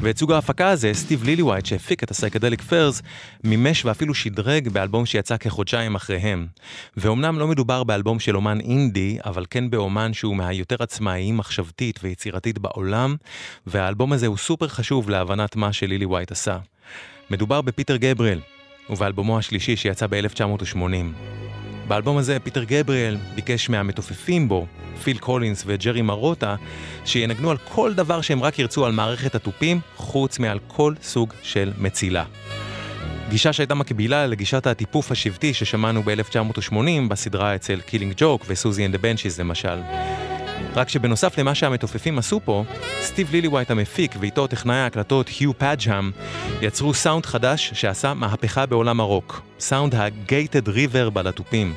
ואת 0.00 0.18
סוג 0.18 0.32
ההפקה 0.32 0.68
הזה, 0.68 0.90
סטיב 0.94 1.22
ווייט 1.42 1.66
שהפיק 1.66 2.02
את 2.02 2.10
ה 2.10 2.14
Psychedelic 2.14 2.62
Furs, 2.62 3.02
מימש 3.44 3.84
ואפילו 3.84 4.14
שדרג 4.14 4.68
באלבום 4.68 5.06
שיצא 5.06 5.36
כחודשיים 5.36 5.94
אחריהם. 5.94 6.46
ואומנם 6.96 7.38
לא 7.38 7.46
מדובר 7.46 7.84
באלבום 7.84 8.20
של 8.20 8.36
אומן 8.36 8.60
אינדי, 8.60 9.18
אבל 9.24 9.44
כן 9.50 9.70
באומן 9.70 10.12
שהוא 10.12 10.36
מהיותר 10.36 10.76
עצמאיים 10.78 11.36
מחשבתית 11.36 12.00
ויצירתית 12.02 12.58
בעולם, 12.58 13.16
והאלבום 13.66 14.12
הזה 14.12 14.26
הוא 14.26 14.36
סופר 14.36 14.68
חשוב 14.68 15.10
להבנת 15.10 15.56
מה 15.56 15.70
ווייט 16.04 16.32
עשה. 16.32 16.58
מדובר 17.30 17.62
בפיטר 17.62 17.96
גבריאל, 17.96 18.40
ובאלבומו 18.90 19.38
השלישי 19.38 19.76
שיצא 19.76 20.06
ב-1980. 20.06 21.43
באלבום 21.88 22.16
הזה 22.16 22.38
פיטר 22.40 22.64
גבריאל 22.64 23.16
ביקש 23.34 23.70
מהמתופפים 23.70 24.48
בו, 24.48 24.66
פיל 25.02 25.18
קולינס 25.18 25.62
וג'רי 25.66 26.02
מרוטה, 26.02 26.56
שינגנו 27.04 27.50
על 27.50 27.56
כל 27.56 27.94
דבר 27.94 28.20
שהם 28.20 28.42
רק 28.42 28.58
ירצו 28.58 28.86
על 28.86 28.92
מערכת 28.92 29.34
התופים, 29.34 29.80
חוץ 29.96 30.38
מעל 30.38 30.58
כל 30.66 30.94
סוג 31.02 31.32
של 31.42 31.72
מצילה. 31.78 32.24
גישה 33.28 33.52
שהייתה 33.52 33.74
מקבילה 33.74 34.26
לגישת 34.26 34.66
הטיפוף 34.66 35.12
השבטי 35.12 35.54
ששמענו 35.54 36.02
ב-1980 36.02 37.08
בסדרה 37.08 37.54
אצל 37.54 37.80
Killing 37.80 38.14
Joke 38.16 38.44
ו 38.48 38.52
Siouxsie 38.52 38.86
and 38.86 38.90
the 38.90 38.94
Banshees 38.94 39.40
למשל. 39.40 39.78
רק 40.76 40.88
שבנוסף 40.88 41.38
למה 41.38 41.54
שהמתופפים 41.54 42.18
עשו 42.18 42.40
פה, 42.44 42.64
סטיב 43.00 43.32
ליליווייט 43.32 43.70
המפיק 43.70 44.14
ואיתו 44.20 44.46
טכנאי 44.46 44.76
ההקלטות 44.76 45.30
יו 45.40 45.58
פאג'אם 45.58 46.10
יצרו 46.62 46.94
סאונד 46.94 47.26
חדש 47.26 47.70
שעשה 47.74 48.14
מהפכה 48.14 48.66
בעולם 48.66 49.00
הרוק, 49.00 49.42
סאונד 49.60 49.94
ה 49.94 50.06
Gated 50.06 50.68
Reverb 50.68 51.08
על 51.14 51.26
התופים. 51.26 51.74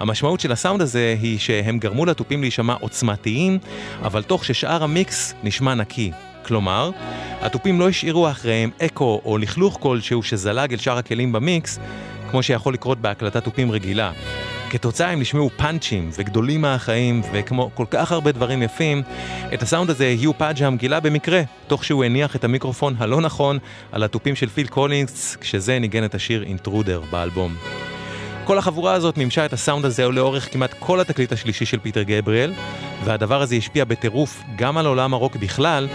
המשמעות 0.00 0.40
של 0.40 0.52
הסאונד 0.52 0.82
הזה 0.82 1.16
היא 1.20 1.38
שהם 1.38 1.78
גרמו 1.78 2.06
לתופים 2.06 2.40
להישמע 2.40 2.74
עוצמתיים, 2.80 3.58
אבל 4.02 4.22
תוך 4.22 4.44
ששאר 4.44 4.82
המיקס 4.84 5.34
נשמע 5.42 5.74
נקי. 5.74 6.10
כלומר, 6.44 6.90
התופים 7.40 7.80
לא 7.80 7.88
השאירו 7.88 8.30
אחריהם 8.30 8.70
אקו 8.82 9.20
או 9.24 9.38
לכלוך 9.38 9.78
כלשהו 9.80 10.22
שזלג 10.22 10.72
אל 10.72 10.78
שאר 10.78 10.98
הכלים 10.98 11.32
במיקס, 11.32 11.78
כמו 12.30 12.42
שיכול 12.42 12.74
לקרות 12.74 12.98
בהקלטת 12.98 13.44
תופים 13.44 13.70
רגילה. 13.70 14.12
כתוצאה 14.74 15.10
הם 15.10 15.20
נשמעו 15.20 15.50
פאנצ'יים 15.56 16.10
וגדולים 16.18 16.60
מהחיים 16.60 17.22
וכמו 17.32 17.70
כל 17.74 17.84
כך 17.90 18.12
הרבה 18.12 18.32
דברים 18.32 18.62
יפים, 18.62 19.02
את 19.54 19.62
הסאונד 19.62 19.90
הזה 19.90 20.04
יו 20.06 20.38
פאג'אם 20.38 20.76
גילה 20.76 21.00
במקרה, 21.00 21.42
תוך 21.66 21.84
שהוא 21.84 22.04
הניח 22.04 22.36
את 22.36 22.44
המיקרופון 22.44 22.94
הלא 22.98 23.20
נכון 23.20 23.58
על 23.92 24.02
התופים 24.02 24.36
של 24.36 24.48
פיל 24.48 24.66
קולינס, 24.66 25.36
כשזה 25.36 25.78
ניגן 25.78 26.04
את 26.04 26.14
השיר 26.14 26.42
Intruder 26.42 27.02
באלבום. 27.10 27.54
כל 28.44 28.58
החבורה 28.58 28.92
הזאת 28.92 29.18
מימשה 29.18 29.46
את 29.46 29.52
הסאונד 29.52 29.84
הזה 29.84 30.08
לאורך 30.08 30.52
כמעט 30.52 30.74
כל 30.78 31.00
התקליט 31.00 31.32
השלישי 31.32 31.66
של 31.66 31.78
פיטר 31.78 32.02
גבריאל, 32.02 32.52
והדבר 33.04 33.42
הזה 33.42 33.54
השפיע 33.54 33.84
בטירוף 33.84 34.42
גם 34.56 34.78
על 34.78 34.86
עולם 34.86 35.14
הרוק 35.14 35.36
בכלל, 35.36 35.88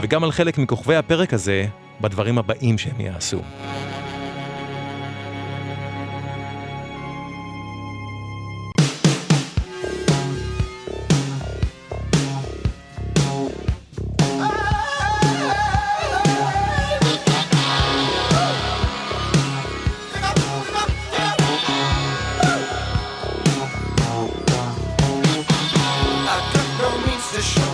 וגם 0.00 0.24
על 0.24 0.32
חלק 0.32 0.58
מכוכבי 0.58 0.96
הפרק 0.96 1.34
הזה 1.34 1.66
בדברים 2.00 2.38
הבאים 2.38 2.78
שהם 2.78 3.00
יעשו. 3.00 3.42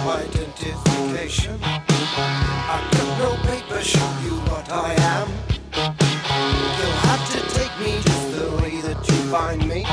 identification. 0.08 1.58
I 1.62 2.88
got 2.92 3.18
no 3.18 3.36
paper, 3.48 3.80
show 3.82 4.10
you 4.24 4.34
what 4.50 4.70
I 4.72 4.94
am. 4.94 5.28
You'll 5.74 6.98
have 7.08 7.24
to 7.32 7.40
take 7.58 7.74
me 7.84 8.00
just 8.02 8.32
the 8.32 8.50
way 8.62 8.80
that 8.80 9.06
you 9.08 9.16
find 9.30 9.68
me. 9.68 9.84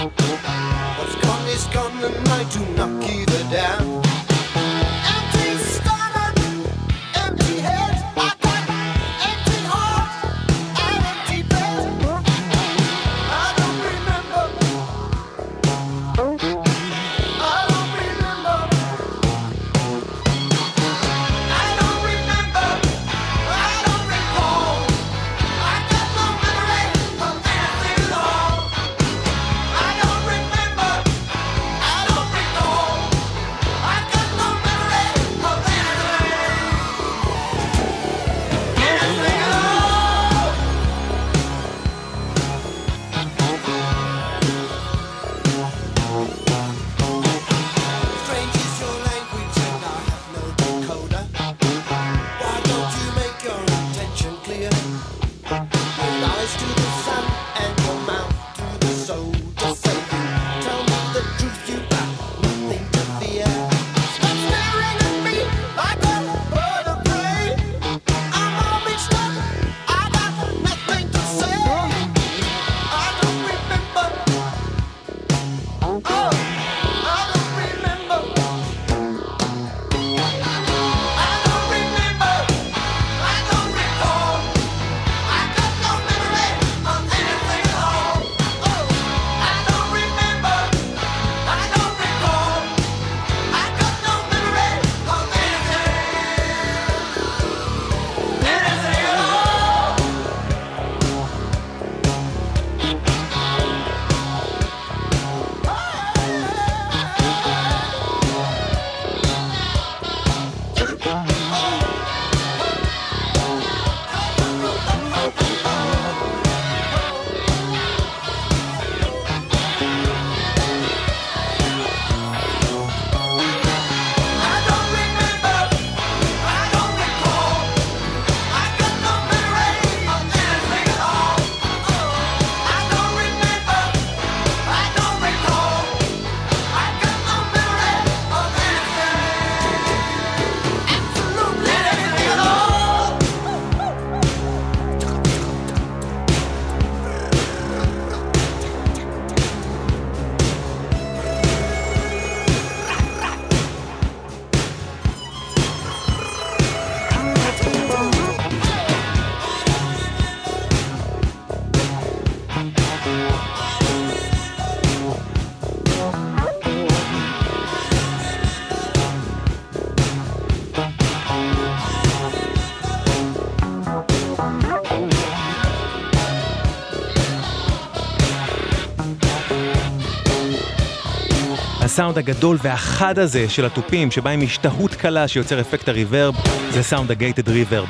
הסאונד 181.95 182.17
הגדול 182.17 182.57
והחד 182.61 183.19
הזה 183.19 183.49
של 183.49 183.65
התופים, 183.65 184.11
שבא 184.11 184.29
עם 184.29 184.41
השתהות 184.41 184.95
קלה 184.95 185.27
שיוצר 185.27 185.61
אפקט 185.61 185.89
הריברב, 185.89 186.35
זה 186.71 186.83
סאונד 186.83 187.11
הגייטד 187.11 187.49
ריברב. 187.49 187.87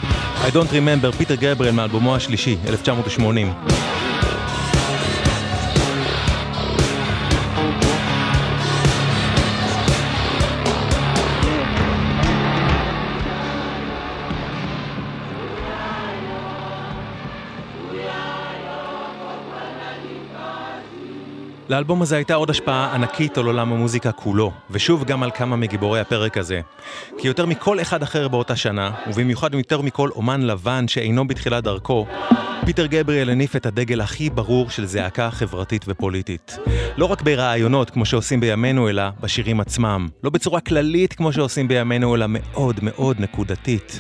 I 0.47 0.51
don't 0.51 0.72
remember, 0.72 1.18
פיטר 1.18 1.36
גבריאל 1.36 1.74
מאלבומו 1.74 2.16
השלישי, 2.16 2.58
1980. 2.68 3.53
לאלבום 21.70 22.01
הזה 22.01 22.16
הייתה 22.16 22.34
עוד 22.34 22.49
השפעה 22.49 22.95
ענקית 22.95 23.38
על 23.38 23.45
עולם 23.45 23.74
המוזיקה 23.74 24.11
כולו, 24.11 24.51
ושוב 24.72 25.03
גם 25.03 25.24
על 25.24 25.32
כמה 25.32 25.55
מגיבורי 25.55 25.99
הפרק 25.99 26.38
הזה. 26.38 26.61
כי 27.18 27.28
יותר 27.28 27.45
מכל 27.45 27.82
אחד 27.82 28.03
אחר 28.03 28.28
באותה 28.28 28.55
שנה, 28.55 28.91
ובמיוחד 29.07 29.53
יותר 29.53 29.82
מכל 29.82 30.09
אומן 30.09 30.41
לבן 30.41 30.88
שאינו 30.88 31.28
בתחילת 31.28 31.63
דרכו, 31.63 32.05
פיטר 32.66 32.86
גבריאל 32.86 33.30
הניף 33.30 33.56
את 33.56 33.66
הדגל 33.66 34.01
הכי 34.01 34.30
ברור 34.30 34.70
של 34.70 34.86
זעקה 34.86 35.32
חברתית 35.32 35.86
ופוליטית. 35.88 36.58
לא 36.97 37.06
רק 37.06 37.22
ברעיונות 37.22 37.89
כמו 37.89 38.06
שעושים 38.06 38.39
בימינו, 38.39 38.89
אלא 38.89 39.03
בשירים 39.22 39.60
עצמם. 39.60 40.08
לא 40.24 40.30
בצורה 40.30 40.60
כללית 40.60 41.14
כמו 41.14 41.34
שעושים 41.34 41.68
בימינו, 41.68 42.16
אלא 42.16 42.26
מאוד 42.30 42.80
מאוד 42.82 43.20
נקודתית. 43.20 43.99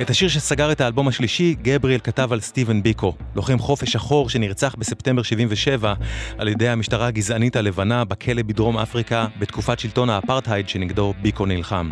את 0.00 0.10
השיר 0.10 0.28
שסגר 0.28 0.72
את 0.72 0.80
האלבום 0.80 1.08
השלישי, 1.08 1.54
גבריאל 1.62 2.00
כתב 2.00 2.32
על 2.32 2.40
סטיבן 2.40 2.82
ביקו, 2.82 3.14
לוחם 3.36 3.58
חופש 3.58 3.92
שחור 3.92 4.30
שנרצח 4.30 4.74
בספטמבר 4.78 5.22
77 5.22 5.94
על 6.38 6.48
ידי 6.48 6.68
המשטרה 6.68 7.06
הגזענית 7.06 7.56
הלבנה 7.56 8.04
בכלא 8.04 8.42
בדרום 8.42 8.78
אפריקה 8.78 9.26
בתקופת 9.38 9.78
שלטון 9.78 10.10
האפרטהייד 10.10 10.68
שנגדו 10.68 11.14
ביקו 11.22 11.46
נלחם. 11.46 11.88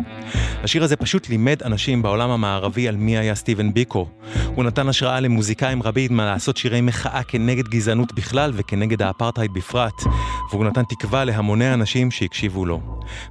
השיר 0.63 0.83
הזה 0.83 0.95
פשוט 0.95 1.29
לימד 1.29 1.63
אנשים 1.63 2.01
בעולם 2.01 2.29
המערבי 2.29 2.87
על 2.87 2.95
מי 2.95 3.17
היה 3.17 3.35
סטיבן 3.35 3.73
ביקו. 3.73 4.07
הוא 4.45 4.63
נתן 4.63 4.89
השראה 4.89 5.19
למוזיקאים 5.19 5.83
רבים 5.83 6.02
מה 6.11 6.25
לעשות 6.25 6.57
שירי 6.57 6.81
מחאה 6.81 7.23
כנגד 7.23 7.67
גזענות 7.67 8.13
בכלל 8.13 8.51
וכנגד 8.55 9.01
האפרטהייד 9.01 9.53
בפרט, 9.53 10.03
והוא 10.51 10.65
נתן 10.65 10.83
תקווה 10.83 11.25
להמוני 11.25 11.73
אנשים 11.73 12.11
שהקשיבו 12.11 12.65
לו. 12.65 12.81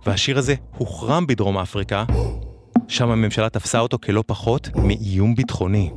והשיר 0.06 0.38
הזה 0.38 0.54
הוחרם 0.76 1.26
בדרום 1.26 1.58
אפריקה, 1.58 2.04
שם 2.88 3.10
הממשלה 3.10 3.48
תפסה 3.48 3.78
אותו 3.78 3.98
כלא 4.04 4.24
פחות 4.26 4.68
מאיום 4.74 5.34
ביטחוני. 5.34 5.90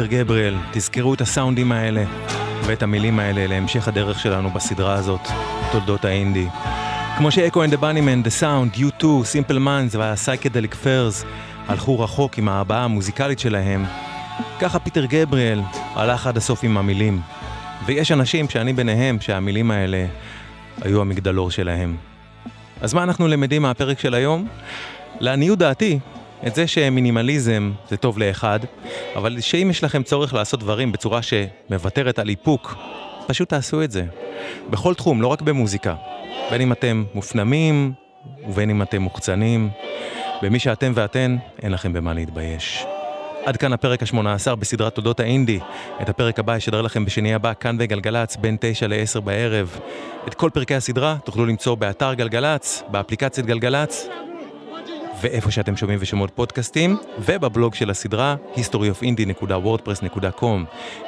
פיטר 0.00 0.16
גבריאל, 0.16 0.54
תזכרו 0.72 1.14
את 1.14 1.20
הסאונדים 1.20 1.72
האלה 1.72 2.04
ואת 2.66 2.82
המילים 2.82 3.18
האלה 3.18 3.46
להמשך 3.46 3.88
הדרך 3.88 4.18
שלנו 4.18 4.50
בסדרה 4.50 4.94
הזאת, 4.94 5.20
תולדות 5.72 6.04
האינדי. 6.04 6.46
כמו 7.18 7.30
ש 7.30 7.41
Echo 7.41 7.64
and 7.64 7.69
the 7.69 7.74
Bunnymen, 7.74 8.22
The 8.22 8.40
Sound, 8.40 8.78
U2, 8.78 9.02
Simple 9.02 9.56
Minds 9.56 9.98
וה-Psychedelic 9.98 10.72
Furs 10.84 11.26
הלכו 11.68 12.00
רחוק 12.00 12.38
עם 12.38 12.48
ההבעה 12.48 12.84
המוזיקלית 12.84 13.38
שלהם, 13.38 13.84
ככה 14.60 14.78
פיטר 14.78 15.04
גבריאל 15.04 15.60
הלך 15.94 16.26
עד 16.26 16.36
הסוף 16.36 16.64
עם 16.64 16.78
המילים. 16.78 17.20
ויש 17.86 18.12
אנשים 18.12 18.48
שאני 18.48 18.72
ביניהם 18.72 19.20
שהמילים 19.20 19.70
האלה 19.70 20.06
היו 20.82 21.00
המגדלור 21.00 21.50
שלהם. 21.50 21.96
אז 22.80 22.94
מה 22.94 23.02
אנחנו 23.02 23.28
למדים 23.28 23.62
מהפרק 23.62 23.98
של 23.98 24.14
היום? 24.14 24.48
לעניות 25.20 25.58
דעתי, 25.58 25.98
את 26.46 26.54
זה 26.54 26.66
שמינימליזם 26.66 27.72
זה 27.88 27.96
טוב 27.96 28.18
לאחד, 28.18 28.60
אבל 29.16 29.40
שאם 29.40 29.68
יש 29.70 29.84
לכם 29.84 30.02
צורך 30.02 30.34
לעשות 30.34 30.60
דברים 30.60 30.92
בצורה 30.92 31.20
שמוותרת 31.22 32.18
על 32.18 32.28
איפוק, 32.28 32.74
פשוט 33.26 33.48
תעשו 33.48 33.82
את 33.82 33.90
זה. 33.90 34.04
בכל 34.70 34.94
תחום, 34.94 35.22
לא 35.22 35.26
רק 35.26 35.42
במוזיקה. 35.42 35.94
בין 36.50 36.60
אם 36.60 36.72
אתם 36.72 37.04
מופנמים 37.14 37.92
ובין 38.48 38.70
אם 38.70 38.82
אתם 38.82 39.02
מוחצנים. 39.02 39.70
במי 40.42 40.58
שאתם 40.58 40.92
ואתן, 40.94 41.36
אין 41.62 41.72
לכם 41.72 41.92
במה 41.92 42.14
להתבייש. 42.14 42.84
עד 43.44 43.56
כאן 43.56 43.72
הפרק 43.72 44.02
ה-18 44.02 44.54
בסדרת 44.54 44.94
תולדות 44.94 45.20
האינדי. 45.20 45.60
את 46.02 46.08
הפרק 46.08 46.38
הבא 46.38 46.56
ישדר 46.56 46.82
לכם 46.82 47.04
בשני 47.04 47.34
הבא, 47.34 47.52
כאן 47.60 47.78
בגלגלצ, 47.78 48.36
בין 48.36 48.56
9 48.60 48.86
ל-10 48.86 49.20
בערב. 49.20 49.80
את 50.28 50.34
כל 50.34 50.50
פרקי 50.50 50.74
הסדרה 50.74 51.16
תוכלו 51.24 51.46
למצוא 51.46 51.74
באתר 51.74 52.14
גלגלצ, 52.14 52.82
באפליקציית 52.88 53.46
גלגלצ, 53.46 54.08
ואיפה 55.20 55.50
שאתם 55.50 55.76
שומעים 55.76 55.98
ושומעות 56.02 56.30
פודקאסטים, 56.34 56.96
ובבלוג 57.18 57.74
של 57.74 57.90
הסדרה, 57.90 58.36
historyofindie.wordpress.com, 58.54 60.44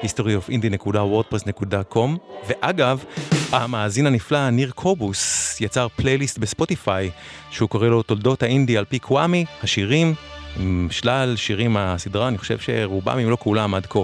historyofindie.wordpress.com, 0.02 2.18
ואגב, 2.48 3.04
המאזין 3.52 4.06
הנפלא 4.06 4.50
ניר 4.50 4.70
קובוס 4.70 5.56
יצר 5.60 5.86
פלייליסט 5.96 6.38
בספוטיפיי, 6.38 7.10
שהוא 7.50 7.68
קורא 7.68 7.88
לו 7.88 8.02
תולדות 8.02 8.42
האינדי 8.42 8.76
על 8.76 8.84
פי 8.84 8.98
קוואמי, 8.98 9.44
השירים, 9.62 10.14
עם 10.60 10.88
שלל 10.90 11.36
שירים 11.36 11.72
מהסדרה, 11.72 12.28
אני 12.28 12.38
חושב 12.38 12.58
שרובם 12.58 13.18
אם 13.18 13.30
לא 13.30 13.36
כולם 13.40 13.74
עד 13.74 13.86
כה. 13.86 14.00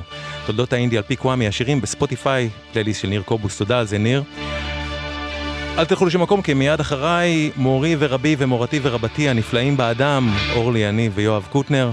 תולדות 0.46 0.72
האינדי 0.72 0.96
על 0.96 1.02
פי 1.02 1.16
קוואמי, 1.16 1.46
השירים 1.46 1.80
בספוטיפיי, 1.80 2.48
פלייליסט 2.72 3.02
של 3.02 3.08
ניר 3.08 3.22
קובוס, 3.22 3.58
תודה 3.58 3.78
על 3.78 3.86
זה 3.86 3.98
ניר. 3.98 4.22
אל 5.78 5.84
תלכו 5.84 6.06
לשום 6.06 6.22
מקום, 6.22 6.42
כי 6.42 6.54
מיד 6.54 6.80
אחריי 6.80 7.50
מורי 7.56 7.96
ורבי 7.98 8.36
ומורתי 8.38 8.80
ורבתי 8.82 9.28
הנפלאים 9.28 9.76
באדם, 9.76 10.34
אורלי, 10.54 10.88
אני 10.88 11.10
ויואב 11.14 11.46
קוטנר, 11.50 11.90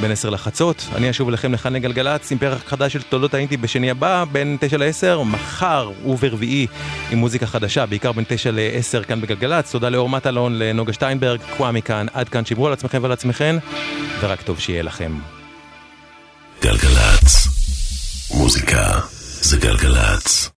בין 0.00 0.10
עשר 0.10 0.30
לחצות. 0.30 0.86
אני 0.94 1.10
אשוב 1.10 1.28
אליכם 1.28 1.52
לכאן 1.52 1.72
לגלגלצ 1.72 2.32
עם 2.32 2.38
פרק 2.38 2.66
חדש 2.66 2.92
של 2.92 3.02
תולדות 3.02 3.34
האינטי 3.34 3.56
בשני 3.56 3.90
הבא, 3.90 4.24
בין 4.32 4.56
תשע 4.60 4.76
לעשר, 4.76 5.22
מחר 5.22 5.90
וברביעי 6.06 6.66
עם 7.10 7.18
מוזיקה 7.18 7.46
חדשה, 7.46 7.86
בעיקר 7.86 8.12
בין 8.12 8.24
תשע 8.28 8.50
לעשר 8.52 9.04
כאן 9.04 9.20
בגלגלצ. 9.20 9.72
תודה 9.72 9.88
לאור 9.88 10.08
מטלון, 10.08 10.58
לנוגה 10.58 10.92
שטיינברג, 10.92 11.40
קוואמי 11.56 11.82
כאן, 11.82 12.06
עד 12.12 12.28
כאן 12.28 12.44
שמרו 12.44 12.66
על 12.66 12.72
עצמכם 12.72 13.02
ועל 13.02 13.12
עצמכם, 13.12 13.58
ורק 14.20 14.42
טוב 14.42 14.60
שיהיה 14.60 14.82
לכם. 14.82 15.18
גלגלצ. 16.62 17.48
מוזיקה 18.30 19.00
זה 19.40 19.56
גלגלצ. 19.56 20.50